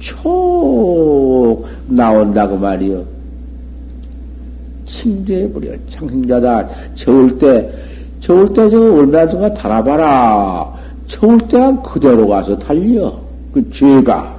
촉 0.00 1.64
나온다고 1.86 2.56
말이요. 2.56 3.04
침대에 4.86 5.50
버려. 5.52 5.70
창생자다. 5.88 6.68
저울 6.94 7.38
때, 7.38 7.70
저울 8.20 8.52
때 8.52 8.68
저거 8.68 8.94
얼마나 8.96 9.28
동안 9.28 9.54
달아봐라. 9.54 10.73
때 11.48 11.58
그대로 11.82 12.26
가서 12.28 12.58
달려. 12.58 13.18
그 13.52 13.70
죄가. 13.70 14.34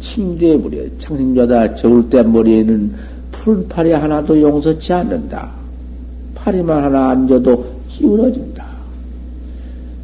침대에 0.00 0.60
버려. 0.60 0.82
창생자다. 0.98 1.74
저울 1.76 2.08
때 2.08 2.22
머리에는 2.22 2.94
푸른 3.32 3.68
팔이 3.68 3.92
하나도 3.92 4.40
용서치 4.40 4.92
않는다. 4.92 5.50
팔이만 6.34 6.84
하나 6.84 7.10
앉아도 7.10 7.64
기울어진다. 7.88 8.66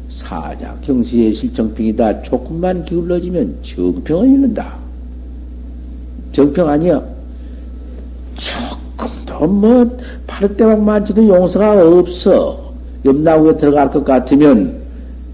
사자 0.09 0.75
경시의 0.81 1.33
실정평이다. 1.33 2.23
조금만 2.23 2.83
기울어지면 2.85 3.57
정평을 3.61 4.27
잃는다. 4.29 4.75
정평 6.31 6.67
아니야. 6.67 7.01
조금도 8.35 9.47
뭐 9.47 9.97
파릇대박 10.25 10.81
만지도 10.81 11.27
용서가 11.27 11.87
없어. 11.87 12.73
염나무에 13.05 13.57
들어갈 13.57 13.91
것 13.91 14.03
같으면 14.03 14.82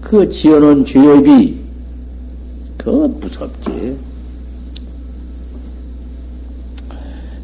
그 0.00 0.28
지어놓은 0.28 0.84
죄업이 0.84 1.58
그 2.76 2.90
무섭지. 3.20 3.98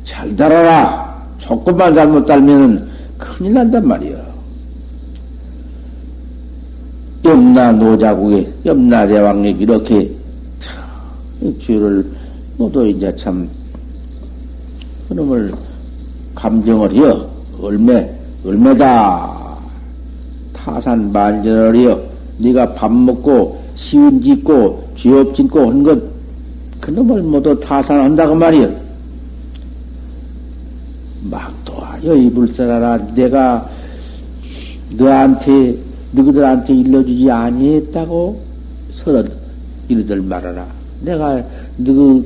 잘 0.04 0.34
달아라. 0.34 1.06
조금만 1.38 1.94
잘못 1.94 2.24
달면은 2.24 2.88
큰일 3.18 3.52
난단 3.54 3.86
말이야. 3.86 4.26
염나 7.24 7.72
노자국에 7.72 8.50
염나 8.64 9.06
대왕이 9.06 9.50
이렇게 9.50 10.10
참 10.58 11.58
죄를 11.60 12.08
모두 12.56 12.86
이제 12.86 13.14
참 13.16 13.48
그놈을 15.08 15.52
감정을 16.34 16.92
해요. 16.92 17.28
얼매 17.60 18.14
얼매다 18.44 19.58
타산 20.52 21.12
만전을이여 21.12 22.05
네가 22.38 22.74
밥 22.74 22.92
먹고 22.92 23.60
시운 23.74 24.22
짓고 24.22 24.88
죄업 24.96 25.34
짓고 25.34 25.70
한 25.70 25.82
것 25.82 25.98
그놈을 26.80 27.22
모두 27.22 27.58
타산한다고 27.58 28.34
말이여. 28.34 28.70
막도하여 31.30 32.14
이불 32.14 32.52
살아라 32.54 32.98
내가 33.14 33.68
너한테 34.96 35.76
너희들한테 36.12 36.74
일러주지 36.74 37.30
아니했다고 37.30 38.40
서로 38.92 39.24
이르들 39.88 40.20
말하라. 40.20 40.66
내가 41.02 41.42
너희 41.78 42.24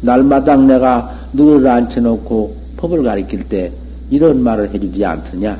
날마당 0.00 0.66
내가 0.66 1.14
너희를 1.32 1.66
앉혀놓고 1.66 2.56
법을 2.76 3.02
가리킬 3.02 3.44
때 3.48 3.70
이런 4.10 4.42
말을 4.42 4.72
해주지 4.72 5.04
않더냐? 5.04 5.58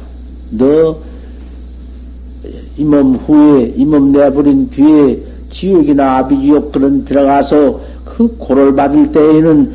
너 0.52 0.96
이 2.80 2.84
몸 2.84 3.14
후에 3.16 3.74
이 3.76 3.84
몸 3.84 4.10
내버린 4.12 4.68
뒤에 4.70 5.20
지옥이나 5.50 6.18
아비지옥 6.18 6.72
그런 6.72 7.04
들어가서 7.04 7.80
그 8.04 8.26
고를 8.38 8.74
받을 8.74 9.10
때에는 9.12 9.70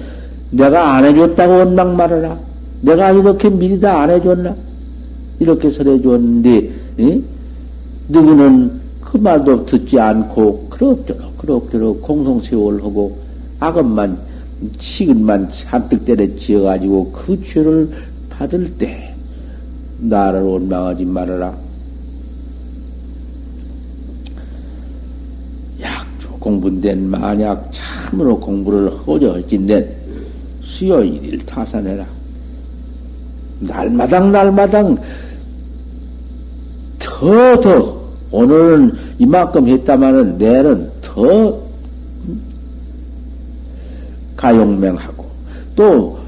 내가 0.51 0.95
안 0.95 1.05
해줬다고 1.05 1.53
원망 1.53 1.95
말하라. 1.95 2.37
내가 2.81 3.11
이렇게 3.11 3.49
미리 3.49 3.79
다 3.79 4.01
안 4.01 4.09
해줬나? 4.09 4.55
이렇게 5.39 5.69
설해 5.69 6.01
줬는데, 6.01 6.71
응? 6.99 7.23
너희는 8.07 8.71
그 9.01 9.17
말도 9.17 9.65
듣지 9.65 9.99
않고 9.99 10.67
그럭저럭 10.69 11.37
그럭저럭 11.37 12.01
공성세월 12.01 12.81
하고 12.81 13.17
악업만 13.59 14.17
식은만 14.79 15.49
잔뜩 15.51 16.05
때려 16.05 16.25
지어가지고 16.37 17.11
그 17.11 17.43
죄를 17.43 17.89
받을 18.29 18.69
때 18.77 19.13
나를 19.99 20.41
원망하지 20.41 21.05
말아라. 21.05 21.53
약조 25.81 26.24
공부된 26.39 27.09
만약 27.09 27.69
참으로 27.71 28.39
공부를 28.39 28.89
허저 29.05 29.33
할진된 29.33 29.89
수요 30.63 31.03
일일 31.03 31.45
타산해라. 31.45 32.05
날마당 33.59 34.31
날마당 34.31 34.97
더, 36.99 37.59
더, 37.61 38.01
오늘은 38.31 38.97
이만큼 39.19 39.67
했다마는 39.67 40.37
내일은 40.37 40.89
더 41.01 41.57
가용맹하고, 44.35 45.25
또, 45.75 46.19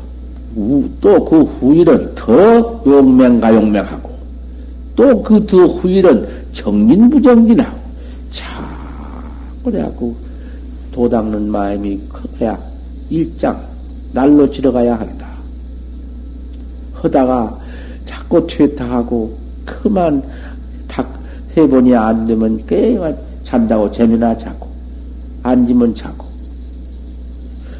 또 1.02 1.26
그 1.26 1.43
후일은 1.43 2.15
더 2.15 2.82
용맹가용맹하고, 2.86 4.10
또그더 4.96 5.67
후일은 5.67 6.28
정진부정진하고, 6.54 7.77
자, 7.77 7.77
그래갖고 9.71 10.15
도닦는 10.91 11.49
마음이 11.49 12.01
커야 12.10 12.60
일장 13.10 13.62
날로 14.13 14.49
지러가야 14.49 14.99
한다. 14.99 15.27
하다가 16.93 17.60
자꾸 18.06 18.45
퇴타하고 18.47 19.38
그만 19.65 20.23
세 21.58 21.67
번이 21.67 21.95
안 21.95 22.27
되면 22.27 22.63
꽤만 22.67 23.17
잔다고 23.43 23.91
재미나 23.91 24.38
자고 24.38 24.67
앉으면 25.41 25.95
자고. 25.95 26.27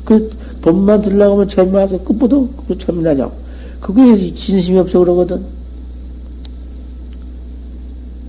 그 0.04 0.36
법만 0.64 1.02
들라고 1.02 1.36
하면 1.36 1.48
재미나서 1.48 2.04
끝보다 2.04 2.38
그 2.68 2.76
재미나 2.76 3.16
자고. 3.16 3.34
그게 3.80 4.34
진심이 4.34 4.80
없어 4.80 4.98
그러거든. 4.98 5.44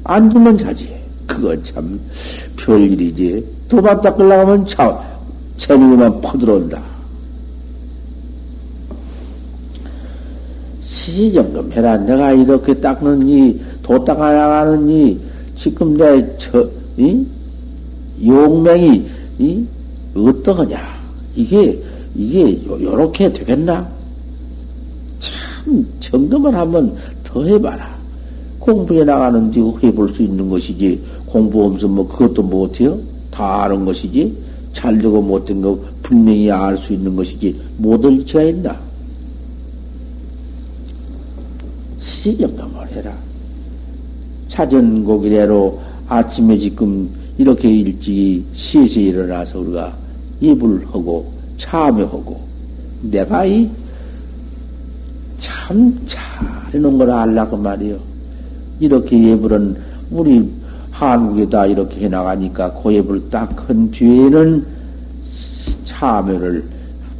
앉으면 0.04 0.58
자지 0.58 0.97
그건 1.28 1.62
참 1.62 2.00
별일이지 2.56 3.46
도박 3.68 4.02
닦으려고 4.02 4.50
하면 4.50 4.66
자 4.66 5.00
재미만 5.56 6.20
퍼들어온다 6.20 6.82
시시점검 10.80 11.70
해라 11.72 11.96
내가 11.98 12.32
이렇게 12.32 12.74
도닦아 13.82 14.32
나가는 14.32 14.88
이 14.88 15.18
지금 15.56 15.96
내 15.96 16.36
저, 16.38 16.68
이? 16.96 17.26
용맹이, 18.24 19.06
이? 19.38 19.64
어떠하냐? 20.14 20.78
이게, 21.34 21.82
이게, 22.14 22.64
요렇게 22.66 23.32
되겠나? 23.32 23.88
참, 25.18 25.86
점검을 26.00 26.54
한번 26.54 26.94
더 27.24 27.44
해봐라. 27.44 27.96
공부해 28.58 29.04
나가는데 29.04 29.60
해볼 29.82 30.14
수 30.14 30.22
있는 30.22 30.48
것이지, 30.48 31.02
공부 31.28 31.64
없으면 31.64 31.94
뭐 31.96 32.08
그것도 32.08 32.42
못해요? 32.42 32.98
다 33.30 33.64
아는 33.64 33.84
것이지, 33.84 34.36
잘 34.72 34.98
되고 34.98 35.20
못된 35.20 35.60
거 35.62 35.78
분명히 36.02 36.50
알 36.50 36.76
수 36.76 36.92
있는 36.92 37.14
것이지, 37.16 37.60
못할 37.76 38.12
리치가 38.12 38.42
있나? 38.42 38.78
시정점을 41.98 42.88
해라. 42.92 43.16
사전곡이래로 44.48 45.80
아침에 46.08 46.58
지금 46.58 47.08
이렇게 47.36 47.68
일찍이 47.70 48.44
시에서 48.54 49.00
일어나서 49.00 49.60
우리가 49.60 49.96
입을 50.40 50.86
하고 50.86 51.32
참여하고 51.58 52.40
내가 53.02 53.44
이 53.44 53.68
참 55.38 55.98
잘해놓은 56.06 56.98
걸 56.98 57.10
알라고 57.10 57.56
말이요. 57.56 57.96
이렇게 58.80 59.22
예불은 59.30 59.76
우리 60.10 60.50
한국에다 60.98 61.66
이렇게 61.66 62.00
해나가니까 62.00 62.72
그 62.72 62.92
예불 62.92 63.30
딱한 63.30 63.88
뒤에는 63.92 64.66
참여를 65.84 66.64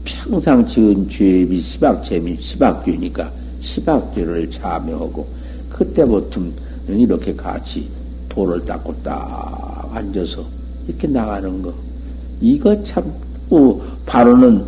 평상 0.05 0.67
지은 0.67 1.09
죄비 1.09 1.61
시박죄미 1.61 2.39
시박죄니까 2.41 3.31
시박죄를 3.61 4.51
참여하고 4.51 5.25
그때부터 5.71 6.41
이렇게 6.89 7.35
같이 7.37 7.89
돌을 8.29 8.65
닦고 8.67 8.95
딱 9.05 9.89
앉아서 9.93 10.43
이렇게 10.89 11.07
나가는 11.07 11.63
거. 11.63 11.73
이거 12.41 12.83
참, 12.83 13.05
어, 13.51 13.81
바로는 14.07 14.65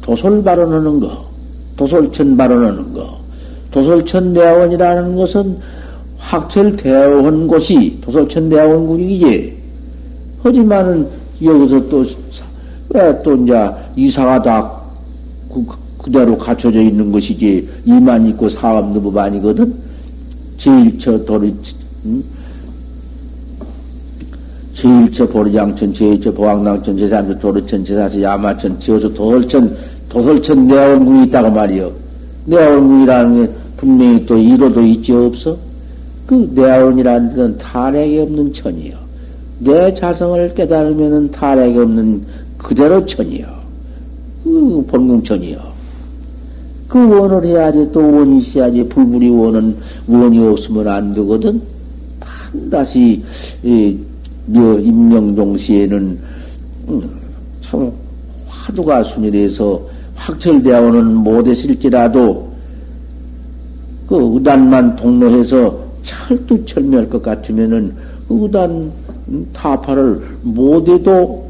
도솔 0.00 0.42
발언하는 0.42 1.00
거, 1.00 1.26
도솔천 1.76 2.36
발언하는 2.36 2.94
거, 2.94 3.18
도솔천 3.70 4.32
대학원이라는 4.32 5.16
것은 5.16 5.58
학철 6.26 6.74
대학원 6.74 7.46
곳이 7.46 7.98
도솔천 8.00 8.48
대학원국이지. 8.48 9.56
하지만은 10.42 11.06
여기서 11.40 11.88
또, 11.88 12.04
왜또 12.88 13.36
이제 13.36 13.70
이사가 13.94 14.42
다 14.42 14.72
그, 15.48 15.64
그대로 15.98 16.36
갖춰져 16.36 16.82
있는 16.82 17.12
것이지. 17.12 17.68
이만 17.84 18.26
있고 18.26 18.48
사업 18.48 18.92
너무 18.92 19.16
아니거든. 19.16 19.72
제일처 20.58 21.24
도리, 21.24 21.54
음? 22.04 22.24
제일처 24.74 25.28
보리장천, 25.28 25.94
제일처 25.94 26.32
보왕당천, 26.32 26.96
제삼처 26.98 27.38
도르천, 27.38 27.84
제사처 27.84 28.20
야마천, 28.20 28.80
지어서 28.80 29.12
도설천, 29.12 29.76
도설천 30.08 30.66
내원궁이 30.66 31.28
있다고 31.28 31.50
말이요. 31.50 31.92
내원궁이라는 32.46 33.46
게 33.46 33.52
분명히 33.76 34.26
또 34.26 34.36
이로도 34.36 34.82
있지 34.82 35.12
없어? 35.12 35.65
그 36.26 36.50
내원이라는 36.54 37.28
데는 37.30 37.58
탈핵이 37.58 38.18
없는 38.20 38.52
천이요. 38.52 38.96
내 39.60 39.94
자성을 39.94 40.54
깨달으면은 40.54 41.30
탈핵이 41.30 41.78
없는 41.78 42.24
그대로 42.58 43.04
천이요. 43.06 43.46
그 44.44 44.84
본궁천이요. 44.88 45.76
그 46.88 46.98
원을 46.98 47.44
해야지 47.44 47.88
또 47.92 48.00
원이 48.00 48.38
있어야지 48.38 48.86
불불이 48.88 49.30
원은 49.30 49.76
원이 50.06 50.46
없으면 50.46 50.88
안 50.88 51.14
되거든. 51.14 51.60
반드시 52.20 53.22
며 54.46 54.78
임명종시에는 54.78 56.18
음, 56.88 57.10
참 57.60 57.92
화두가 58.46 59.02
순일해서 59.02 59.80
확철되어 60.14 60.86
오는 60.86 61.14
못했을지라도 61.16 62.48
그 64.06 64.34
의단만 64.34 64.94
동로해서 64.94 65.85
철두철미할 66.06 67.10
것 67.10 67.20
같으면은 67.20 67.94
그 68.28 68.42
의단 68.42 68.90
타파를 69.52 70.20
못해도 70.42 71.44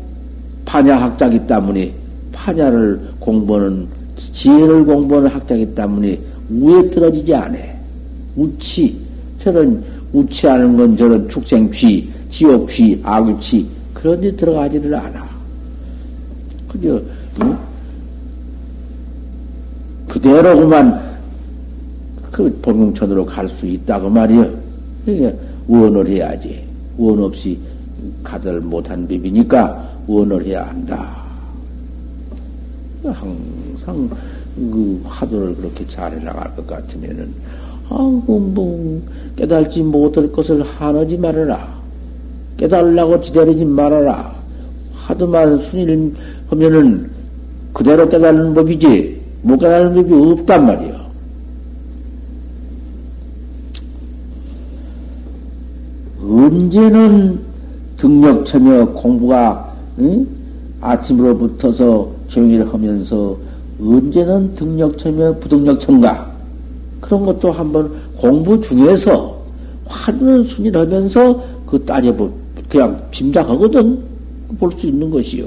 파냐학자기 0.65 1.47
때문에 1.47 1.93
파냐를 2.33 3.01
공부하는 3.21 3.87
지혜를 4.17 4.85
공부하는 4.85 5.29
학자기 5.29 5.75
때문에 5.75 6.19
우에 6.51 6.91
떨어지지 6.91 7.35
않아. 7.35 7.59
우치 8.35 8.99
저런 9.39 9.83
우치하는 10.13 10.77
건 10.77 10.97
저런 10.97 11.29
축생취, 11.29 12.11
지옥취, 12.31 13.01
악취 13.03 13.67
그런 13.93 14.21
데 14.21 14.35
들어가지를 14.35 14.95
않아. 14.95 15.27
그저 16.69 17.01
응? 17.43 17.57
그대로 20.09 20.59
그만 20.61 21.16
그 22.37 22.55
본궁천으로 22.61 23.25
갈 23.25 23.49
수 23.49 23.65
있다고 23.65 24.11
말이여. 24.11 24.47
그러니까 25.07 25.43
원을 25.67 26.07
해야지. 26.07 26.63
원 26.99 27.23
없이 27.23 27.59
가들 28.23 28.61
못한 28.61 29.09
법이니까 29.09 29.91
원을 30.07 30.45
해야 30.45 30.69
한다. 30.69 31.17
항상 33.03 34.11
그 34.55 35.01
화두를 35.05 35.55
그렇게 35.55 35.87
잘 35.89 36.13
해 36.13 36.23
나갈 36.23 36.55
것 36.57 36.67
같으면은 36.67 37.33
아뭐 37.89 38.23
뭐 38.27 39.03
깨달지 39.35 39.83
못할 39.83 40.31
것을 40.31 40.63
하지 40.63 41.17
말아라. 41.17 41.75
깨달으려고 42.59 43.19
지대리지 43.23 43.65
말아라. 43.65 44.35
하도만 44.93 45.63
순위를 45.63 46.13
하면은 46.49 47.11
그대로 47.73 48.07
깨달는 48.07 48.53
법이지 48.53 49.23
못 49.41 49.57
깨달는 49.57 49.95
법이 49.95 50.33
없단 50.33 50.67
말이야. 50.67 51.06
언제는 56.47 57.41
등력처며 57.97 58.87
공부가 58.93 59.75
응? 59.99 60.27
아침으로부터서 60.81 62.09
조용히 62.29 62.59
하면서 62.59 63.37
언제는 63.81 64.55
등력처며 64.55 65.35
부등력처인가 65.39 66.31
그런 67.01 67.27
것도 67.27 67.51
한번 67.51 67.93
공부 68.17 68.61
중에서 68.61 69.37
화두는 69.87 70.45
순일하면서 70.45 71.45
그 71.67 71.85
따져보 71.85 72.31
그냥 72.69 73.01
짐작하거든 73.11 73.99
볼 74.59 74.71
수 74.79 74.87
있는 74.87 75.11
것이요. 75.11 75.47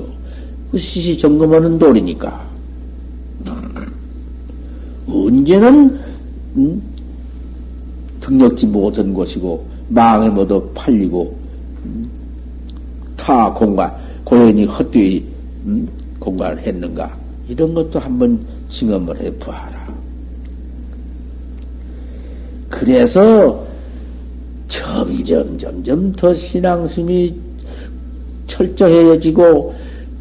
그 0.72 0.78
시시 0.78 1.18
점검하는 1.18 1.80
도리니까 1.80 2.46
언제는 5.08 6.00
음? 6.58 6.82
등력지 8.20 8.68
못한 8.68 9.14
것이고 9.14 9.66
망에 9.90 10.30
모두 10.30 10.70
팔리고 10.74 11.36
음? 11.86 12.10
타 13.18 13.52
공간 13.54 13.92
고연히 14.24 14.66
헛되이 14.66 15.24
음? 15.66 15.88
공간을 16.20 16.60
했는가 16.60 17.12
이런 17.48 17.74
것도 17.74 18.00
한번 18.00 18.40
증언을 18.70 19.20
해 19.20 19.32
보아라. 19.38 19.90
그래서 22.70 23.66
점점 24.68 25.58
점점 25.58 26.12
더 26.14 26.34
신앙심이 26.34 27.36
철저해지고 28.46 29.74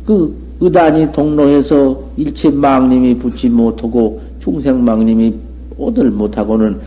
그 0.07 0.48
의단이 0.61 1.12
동로해서 1.12 2.02
일체 2.16 2.50
망님이 2.50 3.16
붙지 3.18 3.48
못하고 3.48 4.20
중생 4.40 4.83
망님이 4.83 5.35
오들 5.76 6.11
못하고는 6.11 6.81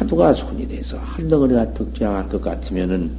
화두가 0.00 0.32
손이 0.32 0.66
돼서 0.66 0.96
한 0.98 1.28
덩어리가 1.28 1.72
득장할 1.74 2.28
것 2.28 2.40
같으면은 2.40 3.10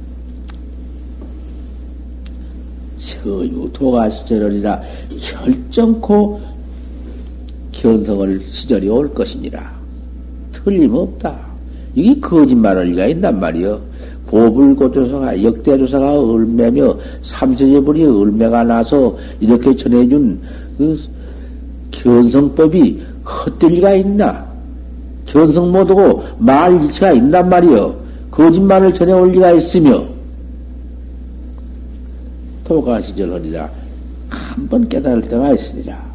서유 2.98 3.70
도가 3.72 4.10
시절이라 4.10 4.82
결정코 5.20 6.40
견성을 7.70 8.42
시절이 8.46 8.88
올 8.88 9.12
것이니라. 9.14 9.72
틀림없다. 10.52 11.38
이게 11.94 12.20
거짓말할 12.20 12.86
리가 12.88 13.06
있단 13.06 13.38
말이여. 13.38 13.80
보불고조사가 14.26 15.42
역대조사가 15.42 16.20
얼매며 16.20 16.96
삼세제불이 17.22 18.04
얼매가 18.04 18.64
나서 18.64 19.16
이렇게 19.40 19.74
전해준 19.74 20.40
그 20.78 20.98
견성법이 21.90 23.02
헛될 23.24 23.72
리가 23.72 23.94
있나? 23.94 24.51
견성 25.32 25.72
못하고 25.72 26.22
말 26.38 26.72
일체가 26.84 27.12
있단 27.12 27.48
말이여. 27.48 28.02
거짓말을 28.30 28.92
전해 28.94 29.12
올 29.12 29.32
리가 29.32 29.52
있으며 29.52 30.04
도가 32.64 33.00
시절하리라 33.02 33.68
한 34.28 34.68
번 34.68 34.88
깨달을 34.88 35.22
때가 35.22 35.52
있으리라. 35.52 36.11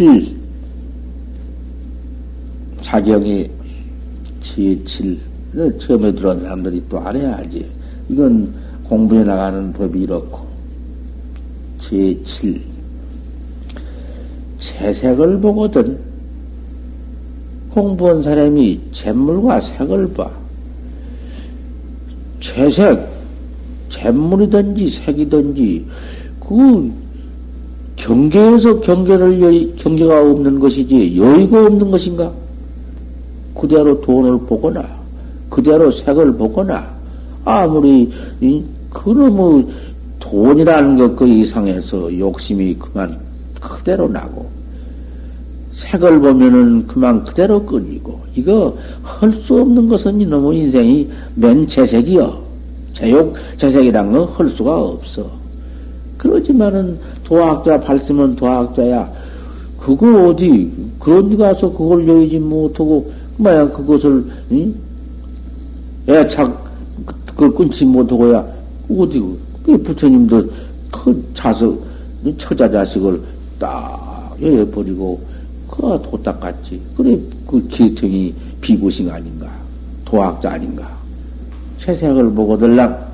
제7 0.00 0.32
자경이 2.82 3.50
제7 4.42 5.18
처음에 5.78 6.14
들어온 6.14 6.40
사람들이 6.40 6.82
또 6.88 6.98
알아야지. 7.00 7.66
이건 8.08 8.52
공부해 8.84 9.22
나가는 9.24 9.72
법이 9.74 10.00
이렇고 10.00 10.46
제7 11.80 12.60
채색을 14.58 15.40
보거든 15.40 15.98
공부한 17.70 18.22
사람이 18.22 18.80
잿물과 18.92 19.60
색을 19.60 20.12
봐. 20.14 20.30
채색, 22.40 23.06
잿물이든지 23.90 24.86
색이든지 24.88 25.86
그 26.40 26.92
경계에서 28.10 28.80
경계를 28.80 29.40
여, 29.40 29.74
경계가 29.76 30.20
없는 30.20 30.58
것이지 30.58 31.16
여의가 31.16 31.66
없는 31.66 31.90
것인가? 31.90 32.32
그대로 33.54 34.00
돈을 34.00 34.36
보거나 34.46 34.84
그대로 35.48 35.90
색을 35.92 36.32
보거나 36.34 36.90
아무리 37.44 38.10
그놈의 38.90 39.66
돈이라는 40.18 40.98
것 40.98 41.14
그 41.16 41.26
이상해서 41.28 42.18
욕심이 42.18 42.74
그만 42.74 43.16
그대로 43.60 44.08
나고 44.08 44.50
색을 45.72 46.20
보면은 46.20 46.86
그만 46.88 47.22
그대로 47.22 47.64
끌리고 47.64 48.18
이거 48.34 48.76
할 49.04 49.32
수 49.32 49.60
없는 49.60 49.86
것은 49.86 50.20
이놈의 50.20 50.58
인생이 50.58 51.08
맨 51.36 51.66
재색이여 51.68 52.42
재욕 52.92 53.34
재색이란 53.56 54.10
건 54.10 54.28
할 54.34 54.48
수가 54.48 54.82
없어. 54.82 55.39
그러지만은 56.20 56.98
도학자 57.24 57.80
발심은 57.80 58.36
도학자야. 58.36 59.10
그거 59.78 60.28
어디 60.28 60.70
그런 60.98 61.30
데 61.30 61.36
가서 61.36 61.72
그걸 61.72 62.06
여의지 62.06 62.38
못하고 62.38 63.10
뭐야 63.38 63.70
그것을 63.70 64.22
응? 64.52 64.74
애착 66.06 66.70
그걸 67.28 67.54
끊지 67.54 67.86
못하고야 67.86 68.46
어디 68.98 69.22
그 69.64 69.78
부처님도 69.78 70.44
큰 70.90 71.24
자석 71.32 71.82
처자 72.36 72.70
자식을 72.70 73.22
딱 73.58 74.36
여여버리고 74.42 75.18
그가 75.70 76.02
도딱 76.02 76.38
같지. 76.38 76.78
그래 76.94 77.18
그 77.46 77.66
기통이 77.68 78.34
비구싱 78.60 79.10
아닌가 79.10 79.50
도학자 80.04 80.52
아닌가 80.52 80.86
세상을 81.78 82.30
보고 82.34 82.58
들랑 82.58 83.09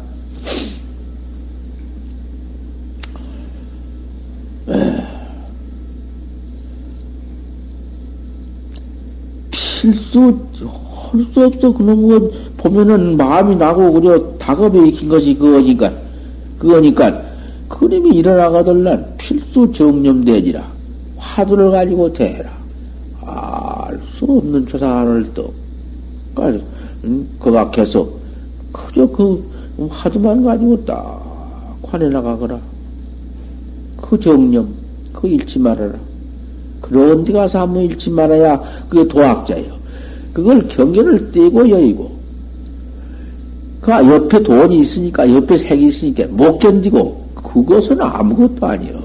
필수 9.87 10.37
할 11.13 11.25
수 11.33 11.45
없어 11.45 11.73
그놈 11.73 12.09
거 12.09 12.31
보면은 12.57 13.17
마음이 13.17 13.55
나고 13.55 13.93
그려 13.93 14.21
다급에 14.39 14.89
익힌 14.89 15.09
것이 15.09 15.35
그거니까 15.35 15.93
그거니까 16.59 17.23
그림이 17.69 18.17
일어나거들란 18.17 19.15
필수 19.17 19.71
정념대지라 19.71 20.65
화두를 21.17 21.71
가지고 21.71 22.13
대해라. 22.13 22.51
알 23.23 24.01
수 24.13 24.25
없는 24.25 24.67
조상을 24.67 25.31
또, 25.35 25.53
그각해서 27.39 28.09
그저 28.73 29.07
그 29.07 29.49
화두만 29.89 30.43
가지고 30.43 30.85
딱 30.85 31.77
관해 31.83 32.09
나가거라. 32.09 32.59
그 34.01 34.19
정념, 34.19 34.69
그 35.13 35.29
잃지 35.29 35.59
말아라. 35.59 35.95
그런 36.81 37.25
데 37.25 37.33
가서 37.33 37.61
한번 37.61 37.85
잃지 37.85 38.11
말아야 38.11 38.61
그게 38.89 39.07
도학자예요. 39.07 39.76
그걸 40.37 40.69
경계를 40.69 41.33
떼고 41.33 41.67
여의고, 41.71 42.11
그 43.81 43.91
옆에 43.91 44.43
돈이 44.43 44.81
있으니까, 44.81 45.33
옆에 45.33 45.57
색이 45.57 45.87
있으니까 45.87 46.27
못 46.29 46.59
견디고, 46.59 47.25
그것은 47.37 47.99
아무것도 47.99 48.67
아니요. 48.67 49.03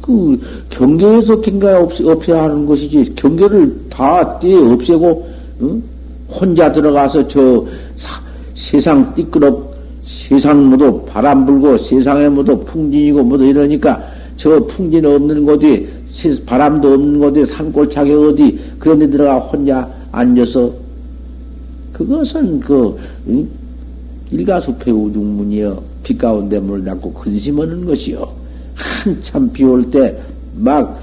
그 0.00 0.40
경계에서 0.70 1.38
경계 1.42 1.68
없, 1.68 1.92
없애야 2.00 2.44
하는 2.44 2.64
것이지, 2.64 3.12
경계를 3.16 3.70
다 3.90 4.38
떼 4.38 4.54
없애고, 4.54 5.28
응? 5.60 5.82
혼자 6.30 6.72
들어가서 6.72 7.28
저 7.28 7.62
사, 7.98 8.18
세상 8.54 9.14
띠끄럽, 9.14 9.74
세상 10.04 10.70
모두 10.70 11.02
바람 11.04 11.44
불고 11.44 11.76
세상에 11.76 12.30
모두 12.30 12.58
풍진이고 12.64 13.22
모두 13.22 13.44
이러니까 13.44 14.02
저 14.38 14.58
풍진 14.60 15.04
없는 15.04 15.44
곳이 15.44 15.86
바람도 16.46 16.94
없는 16.94 17.18
곳에 17.18 17.44
산골차게 17.44 18.14
어디 18.14 18.58
그런 18.78 18.98
데 18.98 19.06
들어가 19.06 19.38
혼자 19.38 19.97
앉아서 20.12 20.72
그것은 21.92 22.60
그 22.60 22.96
응? 23.28 23.48
일가수패 24.30 24.90
우중문이여 24.90 25.82
비 26.02 26.16
가운데 26.16 26.58
물 26.60 26.84
닦고 26.84 27.12
근심하는 27.12 27.84
것이요. 27.84 28.26
한참 28.74 29.50
비 29.52 29.64
올 29.64 29.88
때 29.90 30.14
막 30.58 30.98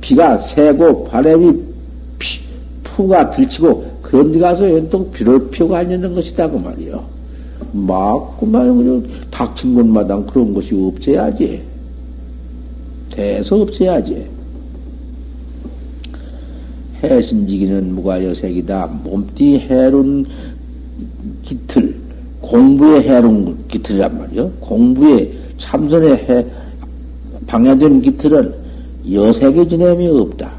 비가 0.00 0.38
새고 0.38 1.04
바람이 1.04 1.52
피, 2.18 2.40
푸가 2.82 3.30
들치고 3.30 3.84
그런 4.02 4.32
데 4.32 4.38
가서 4.38 4.68
연통 4.70 5.10
비를 5.10 5.50
피우고 5.50 5.74
앉는 5.76 6.14
것이다 6.14 6.48
그 6.50 6.56
말이요. 6.56 7.04
막 7.72 8.38
그만 8.40 8.76
그냥 8.76 9.04
닥친 9.30 9.74
곳마다 9.74 10.18
그런 10.24 10.54
것이 10.54 10.74
없어야지. 10.74 11.60
대서 13.10 13.56
없어야지 13.60 14.24
해신지기는 17.02 17.94
무과여색이다. 17.94 18.90
몸띠 19.04 19.58
해룬 19.58 20.26
기틀, 21.42 21.94
공부에 22.40 23.02
해룬 23.02 23.56
기틀이란 23.68 24.18
말이요. 24.18 24.50
공부에 24.60 25.30
참선에 25.58 26.12
해, 26.12 26.46
방해된 27.46 28.02
기틀은 28.02 28.52
여색의 29.12 29.68
지냄이 29.68 30.08
없다. 30.08 30.50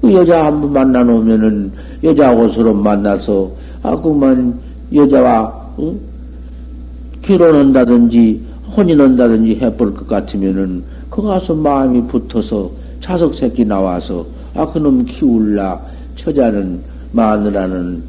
그 0.00 0.12
여자 0.12 0.46
한 0.46 0.60
번 0.60 0.72
만나놓으면은 0.72 1.72
여자하고 2.04 2.48
서로 2.52 2.74
만나서, 2.74 3.50
아, 3.82 3.96
그만 4.00 4.54
여자와, 4.92 5.42
어? 5.76 5.94
결혼한다든지, 7.22 8.40
혼인한다든지 8.76 9.56
해볼 9.56 9.94
것 9.94 10.06
같으면은, 10.06 10.82
그 11.10 11.22
가서 11.22 11.54
마음이 11.54 12.02
붙어서 12.06 12.70
자석 13.00 13.34
새끼 13.34 13.64
나와서 13.64 14.24
아, 14.58 14.66
그놈 14.66 15.04
키울라. 15.04 15.80
처자는, 16.16 16.80
마누라는 17.12 18.02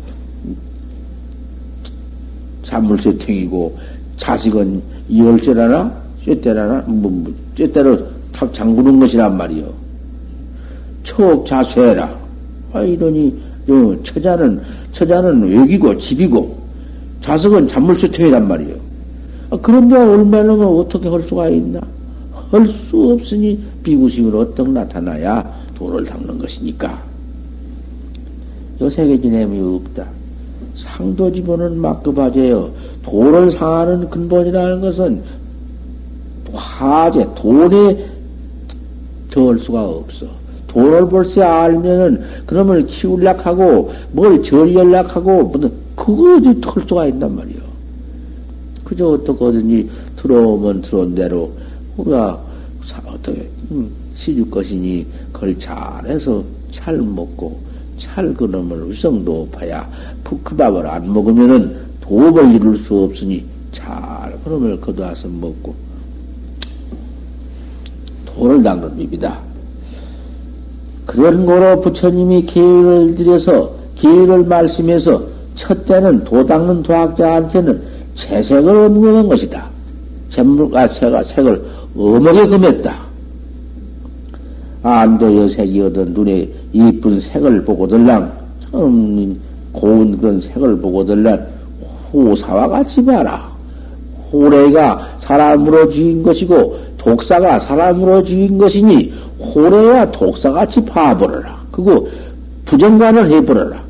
잔물세탱이고, 2.63 3.77
자식은 4.17 4.81
이월째라나? 5.09 5.93
쇠때라나? 6.25 6.83
뭐, 6.87 7.11
뭐, 7.11 7.31
쇠때로 7.55 7.99
탁 8.33 8.51
잠그는 8.51 8.99
것이란 8.99 9.37
말이요. 9.37 9.71
촉 11.03 11.45
자쇠라. 11.45 12.17
아, 12.73 12.81
이러니, 12.81 13.39
어, 13.69 13.95
처자는, 14.01 14.59
처자는 14.91 15.43
외기고, 15.43 15.99
집이고, 15.99 16.57
자식은 17.21 17.67
잔물세탱이란 17.67 18.47
말이요. 18.47 18.75
아, 19.51 19.57
그런데 19.61 19.95
얼마나 19.95 20.51
어떻게 20.53 21.09
할 21.09 21.21
수가 21.21 21.49
있나? 21.49 21.79
할 22.49 22.67
수 22.67 23.11
없으니 23.11 23.59
비구식으로 23.83 24.39
어떻게 24.39 24.71
나타나야 24.71 25.58
돈을 25.79 26.05
닦는 26.05 26.37
것이니까. 26.37 27.01
요세계 28.81 29.21
지냄이 29.21 29.75
없다. 29.75 30.05
상도 30.75 31.31
집어는 31.31 31.79
막급하제요. 31.79 32.69
돈을 33.03 33.49
상하는 33.49 34.09
근본이라는 34.09 34.81
것은 34.81 35.23
화제, 36.53 37.25
돈에 37.35 38.05
더할 39.31 39.57
수가 39.57 39.85
없어. 39.85 40.25
돈을 40.67 41.07
벌써 41.07 41.43
알면은, 41.43 42.21
그놈을 42.45 42.85
키울락 42.85 43.45
하고, 43.45 43.91
뭘 44.11 44.43
절연락 44.43 45.15
하고, 45.15 45.51
그거 45.95 46.35
어디 46.37 46.59
털 46.59 46.83
수가 46.85 47.07
있단 47.07 47.35
말이요. 47.35 47.59
그저 48.83 49.07
어떻게든지 49.09 49.89
들어오면 50.17 50.81
들어온 50.81 51.15
대로, 51.15 51.51
우리가, 51.97 52.39
어떻게, 53.05 53.49
음, 53.71 53.89
시줄 54.19 54.49
것이니 54.51 55.05
그걸 55.31 55.57
잘해서 55.57 56.43
잘 56.71 56.97
먹고 56.97 57.57
잘 57.97 58.33
그놈을 58.33 58.87
의성도 58.87 59.47
파야 59.51 59.89
그 60.23 60.55
밥을 60.55 60.85
안 60.85 61.11
먹으면은 61.11 61.77
도업을 62.01 62.53
이룰 62.55 62.77
수 62.77 63.03
없으니 63.03 63.45
잘 63.71 64.37
그놈을 64.43 64.79
거두어서 64.81 65.27
먹고 65.29 65.73
돈을 68.25 68.61
닦는 68.61 68.97
법이다. 68.97 69.39
그런 71.05 71.45
거로 71.45 71.81
부처님이 71.81 72.45
기회를 72.45 73.15
들여서 73.15 73.71
기회를 73.95 74.43
말씀해서 74.43 75.23
첫 75.55 75.85
때는 75.85 76.23
도 76.23 76.45
닦는 76.45 76.83
도학자한테는 76.83 77.81
채색을 78.15 78.75
얻는 78.75 79.29
것이다. 79.29 79.69
잼물가 80.29 80.91
채가 80.91 81.23
책을 81.23 81.65
어묵에 81.97 82.47
금했다. 82.47 83.08
안도 84.81 85.43
여색이 85.43 85.81
얻은 85.81 86.13
눈에 86.13 86.49
이쁜 86.71 87.19
색을 87.19 87.63
보고들랑 87.65 88.31
참 88.71 89.39
고운 89.73 90.17
그런 90.17 90.39
색을 90.39 90.79
보고들란 90.79 91.47
호사와 92.13 92.67
같이 92.67 93.03
봐라. 93.03 93.49
호래가 94.31 95.17
사람으로 95.19 95.89
지은 95.89 96.23
것이고 96.23 96.77
독사가 96.97 97.59
사람으로 97.59 98.23
지은 98.23 98.57
것이니 98.57 99.13
호래와 99.39 100.11
독사같이 100.11 100.83
봐버려라. 100.85 101.59
그거 101.71 102.05
부정관을 102.65 103.31
해버려라. 103.31 103.81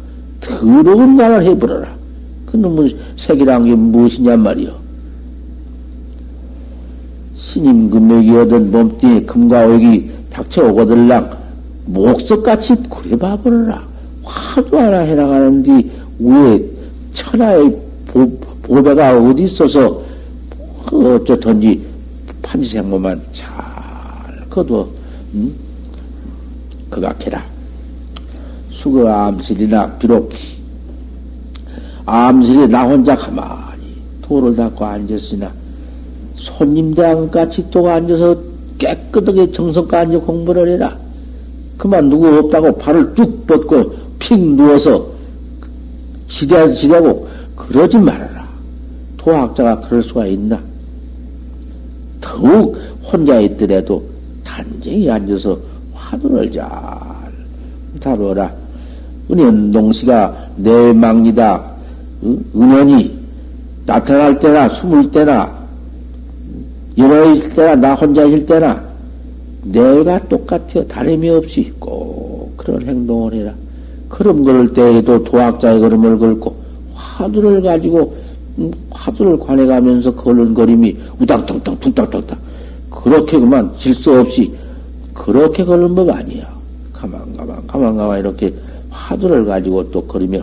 더러운 0.41 1.17
관을 1.17 1.43
해버려라. 1.43 1.89
그놈의 2.45 2.95
색이란 3.17 3.65
게 3.65 3.75
무엇이냐 3.75 4.37
말이요. 4.37 4.71
신임 7.35 7.89
금맥이 7.89 8.31
얻은 8.37 8.71
몸뚱이 8.71 9.21
금과 9.25 9.65
옥이 9.67 10.09
닥쳐오거들랑 10.31 11.37
목석같이 11.85 12.75
그래 12.89 13.17
봐버려라. 13.17 13.87
화도 14.23 14.79
하나 14.79 14.99
해나가는데 14.99 15.89
왜 16.19 16.63
천하의 17.13 17.75
보, 18.07 18.29
보배가 18.63 19.19
어디 19.19 19.43
있어서 19.43 20.01
그 20.85 21.15
어쩌든지 21.15 21.83
판지생모만 22.41 23.21
잘 23.31 23.47
거둬 24.49 24.87
응? 25.35 25.53
그각해라. 26.89 27.43
수거 28.71 29.07
암실이나 29.09 29.97
비록 29.97 30.31
암실에 32.05 32.67
나 32.67 32.83
혼자 32.87 33.15
가만히 33.15 33.95
돌을 34.21 34.55
닦고 34.55 34.85
앉았으나 34.85 35.51
손님들 36.35 37.29
같이 37.29 37.65
또 37.69 37.89
앉아서 37.89 38.48
깨끗하게 38.79 39.51
앉아 39.97 40.19
공부를 40.19 40.69
해라. 40.69 40.97
그만 41.77 42.09
누구 42.09 42.27
없다고 42.27 42.75
발을 42.77 43.13
쭉 43.15 43.45
뻗고 43.45 43.93
픽 44.17 44.39
누워서 44.39 45.05
지대, 46.27 46.71
지대고 46.73 47.27
그러지 47.55 47.97
말아라. 47.97 48.47
도학자가 49.17 49.79
그럴 49.81 50.01
수가 50.01 50.25
있나? 50.25 50.59
더욱 52.19 52.77
혼자 53.03 53.39
있더라도 53.41 54.03
단정히 54.43 55.09
앉아서 55.09 55.57
화두를 55.93 56.51
잘 56.51 56.67
다루어라. 57.99 58.51
은연 59.31 59.71
동시가 59.71 60.35
내망니다 60.55 61.63
은연이 62.55 63.17
나타날 63.85 64.37
때나 64.39 64.67
숨을 64.69 65.11
때나 65.11 65.58
여러 66.99 67.33
있을 67.33 67.49
때나 67.51 67.75
나 67.75 67.95
혼자 67.95 68.23
있을 68.25 68.45
때나 68.45 68.83
내가 69.63 70.19
똑같아요. 70.27 70.85
다름이 70.87 71.29
없이 71.29 71.71
꼭 71.79 72.53
그런 72.57 72.81
행동을 72.81 73.33
해라. 73.33 73.53
걸음 74.09 74.43
걸을 74.43 74.73
때에도 74.73 75.23
도학자의 75.23 75.79
걸음을 75.79 76.19
걸고 76.19 76.55
화두를 76.93 77.61
가지고 77.61 78.15
음, 78.57 78.71
화두를 78.89 79.39
관해가면서 79.39 80.13
걸은 80.15 80.53
걸음이 80.53 80.97
우당탕탕 81.19 81.79
퉁탕탕탕 81.79 82.37
그렇게 82.89 83.39
그만 83.39 83.71
질서 83.77 84.19
없이 84.19 84.51
그렇게 85.13 85.63
걸는 85.63 85.95
법 85.95 86.09
아니야. 86.09 86.49
가만 86.91 87.33
가만 87.33 87.65
가만 87.65 87.95
가만 87.95 88.19
이렇게 88.19 88.53
화두를 88.89 89.45
가지고 89.45 89.89
또 89.91 90.01
걸으며 90.05 90.41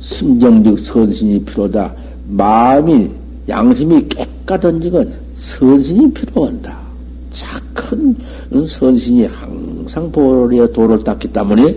승정적 0.00 0.78
선신이 0.78 1.44
필요다. 1.44 1.92
마음이 2.28 3.19
양심이 3.50 4.08
깨끗한지건 4.08 5.12
선신이 5.38 6.12
필요한다. 6.12 6.78
착한 7.32 8.16
선신이 8.66 9.26
항상 9.26 10.10
보리에 10.10 10.70
도를 10.72 11.02
닦기 11.02 11.28
때문에 11.28 11.76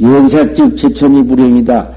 연색즉 0.00 0.76
제천이 0.76 1.26
불행이다. 1.26 1.88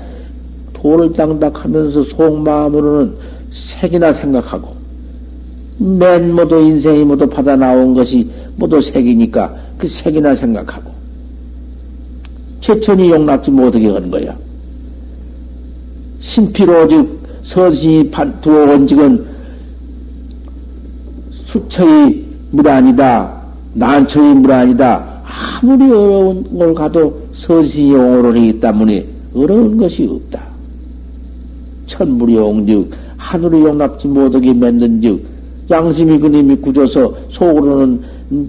도를 0.74 1.14
땅닥하면서 1.14 2.04
속마음으로는 2.04 3.16
색이나 3.52 4.14
생각하고 4.14 4.76
맨 5.78 6.34
모두 6.34 6.60
인생이 6.60 7.04
모두 7.04 7.28
받아 7.28 7.56
나온 7.56 7.94
것이 7.94 8.30
모두 8.56 8.82
색이니까 8.82 9.56
그 9.78 9.88
색이나 9.88 10.34
생각하고 10.34 10.92
최천이 12.62 13.10
용납지 13.10 13.52
못하게 13.52 13.90
하는 13.90 14.10
거야. 14.10 14.36
신피로 16.22 16.88
즉 16.88 17.22
서신이 17.44 18.12
들어온 18.42 18.88
직은 18.88 19.26
수처의 21.46 22.24
물아니다 22.52 23.42
난처의 23.74 24.36
물아니다 24.36 25.12
아무리 25.24 25.86
어려운 25.86 26.58
걸 26.58 26.74
가도 26.74 27.22
서신이 27.34 27.94
하기 27.96 28.60
때문에 28.60 29.06
어려운 29.34 29.78
것이 29.78 30.08
없다. 30.10 30.42
천물이 31.88 32.36
용즉 32.36 32.92
하늘이 33.18 33.62
용납지 33.62 34.08
못하게 34.08 34.54
만든 34.54 35.02
즉 35.02 35.24
양심이 35.70 36.20
그님이 36.20 36.56
굳어서 36.58 37.14
속으로는 37.30 38.02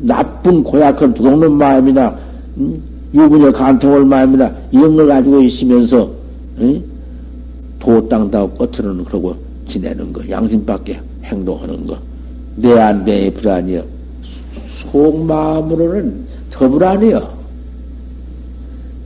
나쁜 0.03 0.63
고약한 0.63 1.15
두둑는 1.15 1.53
마음이나 1.53 2.15
음, 2.57 2.83
유부녀 3.15 3.53
간통할 3.53 4.05
마음이나 4.05 4.51
이런 4.71 4.97
걸 4.97 5.07
가지고 5.07 5.41
있으면서 5.43 6.11
도땅다고 7.83 8.51
겉으로는 8.55 9.05
그러고 9.05 9.35
지내는 9.69 10.13
거 10.13 10.23
양심밖에 10.31 11.01
행동하는 11.25 11.85
거. 11.85 11.99
내 12.55 12.79
안배에 12.79 13.31
불안이여. 13.31 13.83
속마음으로는 14.83 16.27
더 16.51 16.69
불안해요 16.69 17.29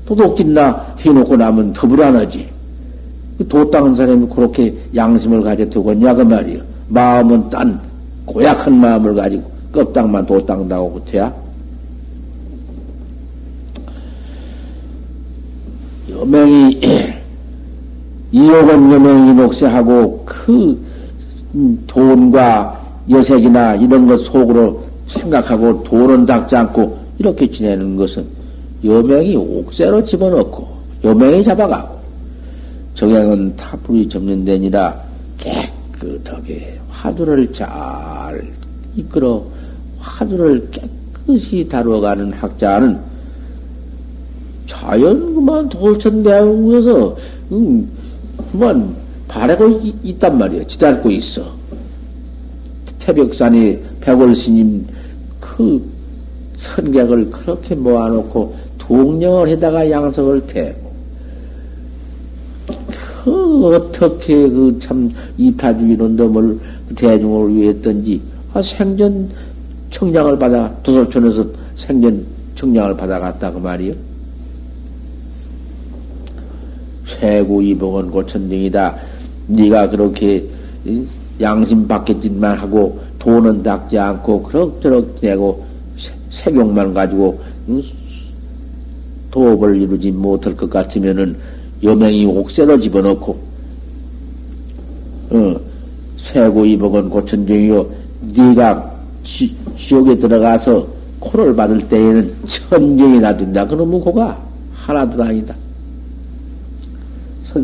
도둑질나 0.05 0.95
해놓고 0.99 1.37
나면 1.37 1.72
더 1.72 1.89
불안하지. 1.89 2.49
도 3.49 3.70
닦은 3.70 3.95
사람이 3.95 4.29
그렇게 4.29 4.74
양심을 4.95 5.43
가져 5.43 5.68
두겠냐 5.68 6.14
그 6.14 6.22
말이요 6.22 6.62
마음은 6.89 7.51
딴 7.51 7.79
고약한 8.24 8.74
마음을 8.74 9.14
가지고 9.14 9.51
껍딱만 9.72 10.27
도 10.27 10.45
닦는다고 10.45 10.93
그태야. 10.93 11.33
여명이 16.11 17.16
이욕은 18.33 18.93
여명이 18.93 19.35
녹세하고 19.35 20.22
그 20.24 20.79
음, 21.55 21.83
돈과 21.87 22.81
여색이나 23.09 23.77
이런 23.77 24.07
것 24.07 24.18
속으로 24.24 24.85
생각하고 25.07 25.83
돈은 25.85 26.27
닦지 26.27 26.57
않고 26.57 26.99
이렇게 27.18 27.51
지내는 27.51 27.97
것은 27.97 28.27
여명이 28.85 29.37
옥새로 29.37 30.05
집어넣고 30.05 30.68
여명이 31.05 31.45
잡아가고 31.45 31.97
정양은 32.95 33.55
타불이 33.57 34.09
접는데니라 34.09 35.03
깨끗하게 35.39 36.79
화두를 36.89 37.53
잘 37.53 38.43
이끌어 38.97 39.45
화두를 39.99 40.68
깨끗이 40.70 41.66
다루어가는 41.68 42.33
학자는 42.33 42.99
자연 44.66 45.35
그만 45.35 45.68
돌천대왕에서 45.68 47.16
음, 47.53 47.89
그 47.95 47.95
만 48.53 48.95
바라고 49.28 49.80
있, 50.03 50.18
단 50.18 50.39
말이야. 50.39 50.66
지달고 50.66 51.11
있어. 51.11 51.45
태백산이 52.99 53.78
백월 54.01 54.34
스님 54.34 54.84
그 55.41 55.82
선객을 56.57 57.30
그렇게 57.30 57.74
모아놓고 57.74 58.57
동령을 58.78 59.49
해다가 59.49 59.89
양석을 59.89 60.47
태고 60.47 60.93
그 63.24 63.66
어떻게 63.74 64.49
그 64.49 64.76
참 64.80 65.11
이타주의는 65.37 66.16
놈을 66.16 66.59
대중을 66.97 67.55
위했던지 67.55 68.20
아 68.53 68.62
생전 68.62 69.28
청량을 69.91 70.39
받아 70.39 70.72
도솔촌에서 70.82 71.45
생전 71.76 72.24
청량을 72.55 72.97
받아갔다 72.97 73.53
그 73.53 73.59
말이요. 73.59 73.95
최고 77.07 77.63
이복은 77.63 78.11
고천등이다. 78.11 78.97
네가 79.49 79.91
그렇게 79.91 80.45
양심 81.41 81.87
받겠짓만 81.87 82.59
하고 82.59 82.99
돈은 83.19 83.63
닦지 83.63 83.99
않고 83.99 84.43
그럭저럭 84.43 85.17
내고 85.21 85.65
색용만 86.31 86.93
가지고 86.93 87.41
도업을 89.31 89.81
이루지 89.81 90.11
못할 90.13 90.57
것 90.57 90.69
같으면은 90.69 91.37
여명이 91.83 92.27
옥새로 92.27 92.79
집어넣고 92.79 93.39
어, 95.31 95.57
최고 96.17 96.65
이복은 96.65 97.11
고천중이요 97.11 97.87
네가 98.35 98.97
지, 99.25 99.55
지옥에 99.77 100.19
들어가서 100.19 100.87
코를 101.21 101.55
받을 101.55 101.87
때에는 101.89 102.35
천정이 102.47 103.21
나든다 103.21 103.67
그러면 103.67 104.01
코가 104.01 104.41
하나도 104.73 105.23
아니다. 105.23 105.55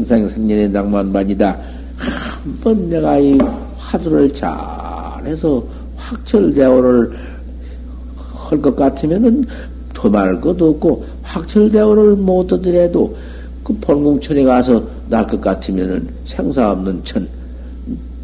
선생생년의 0.04 0.70
낭만만이다. 0.70 1.58
한 1.96 2.60
번 2.60 2.88
내가 2.88 3.18
이 3.18 3.38
화두를 3.76 4.32
잘해서 4.32 5.62
확철대오를 5.96 7.12
할 8.34 8.60
것 8.60 8.74
같으면은 8.76 9.44
더 9.94 10.08
말할 10.10 10.40
것도 10.40 10.70
없고 10.70 11.04
확철대오를 11.22 12.16
못 12.16 12.52
하더라도 12.52 13.16
그 13.62 13.72
본궁천에 13.80 14.42
가서 14.44 14.82
날 15.08 15.26
것 15.26 15.40
같으면은 15.40 16.08
생사 16.24 16.72
없는 16.72 17.00
천 17.04 17.26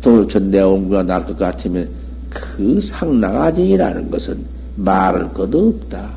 도천 0.03 0.51
내온구가 0.51 1.03
날 1.05 1.25
것 1.25 1.39
같으면 1.39 1.89
그 2.31 2.81
상나가정이라는 2.81 4.11
것은 4.11 4.39
말할 4.77 5.33
것도 5.33 5.69
없다. 5.69 6.11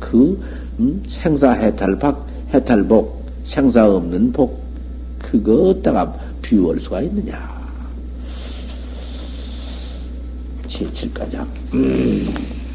그 0.00 0.40
음, 0.80 1.02
생사 1.06 1.52
해탈박 1.52 2.26
해탈복 2.52 3.24
생사 3.44 3.86
없는 3.88 4.32
복 4.32 4.65
그거 5.42 5.70
어디다가 5.70 6.14
비유할 6.42 6.78
수가 6.78 7.02
있느냐. 7.02 7.56
제칠가장. 10.68 11.48
음. 11.74 12.65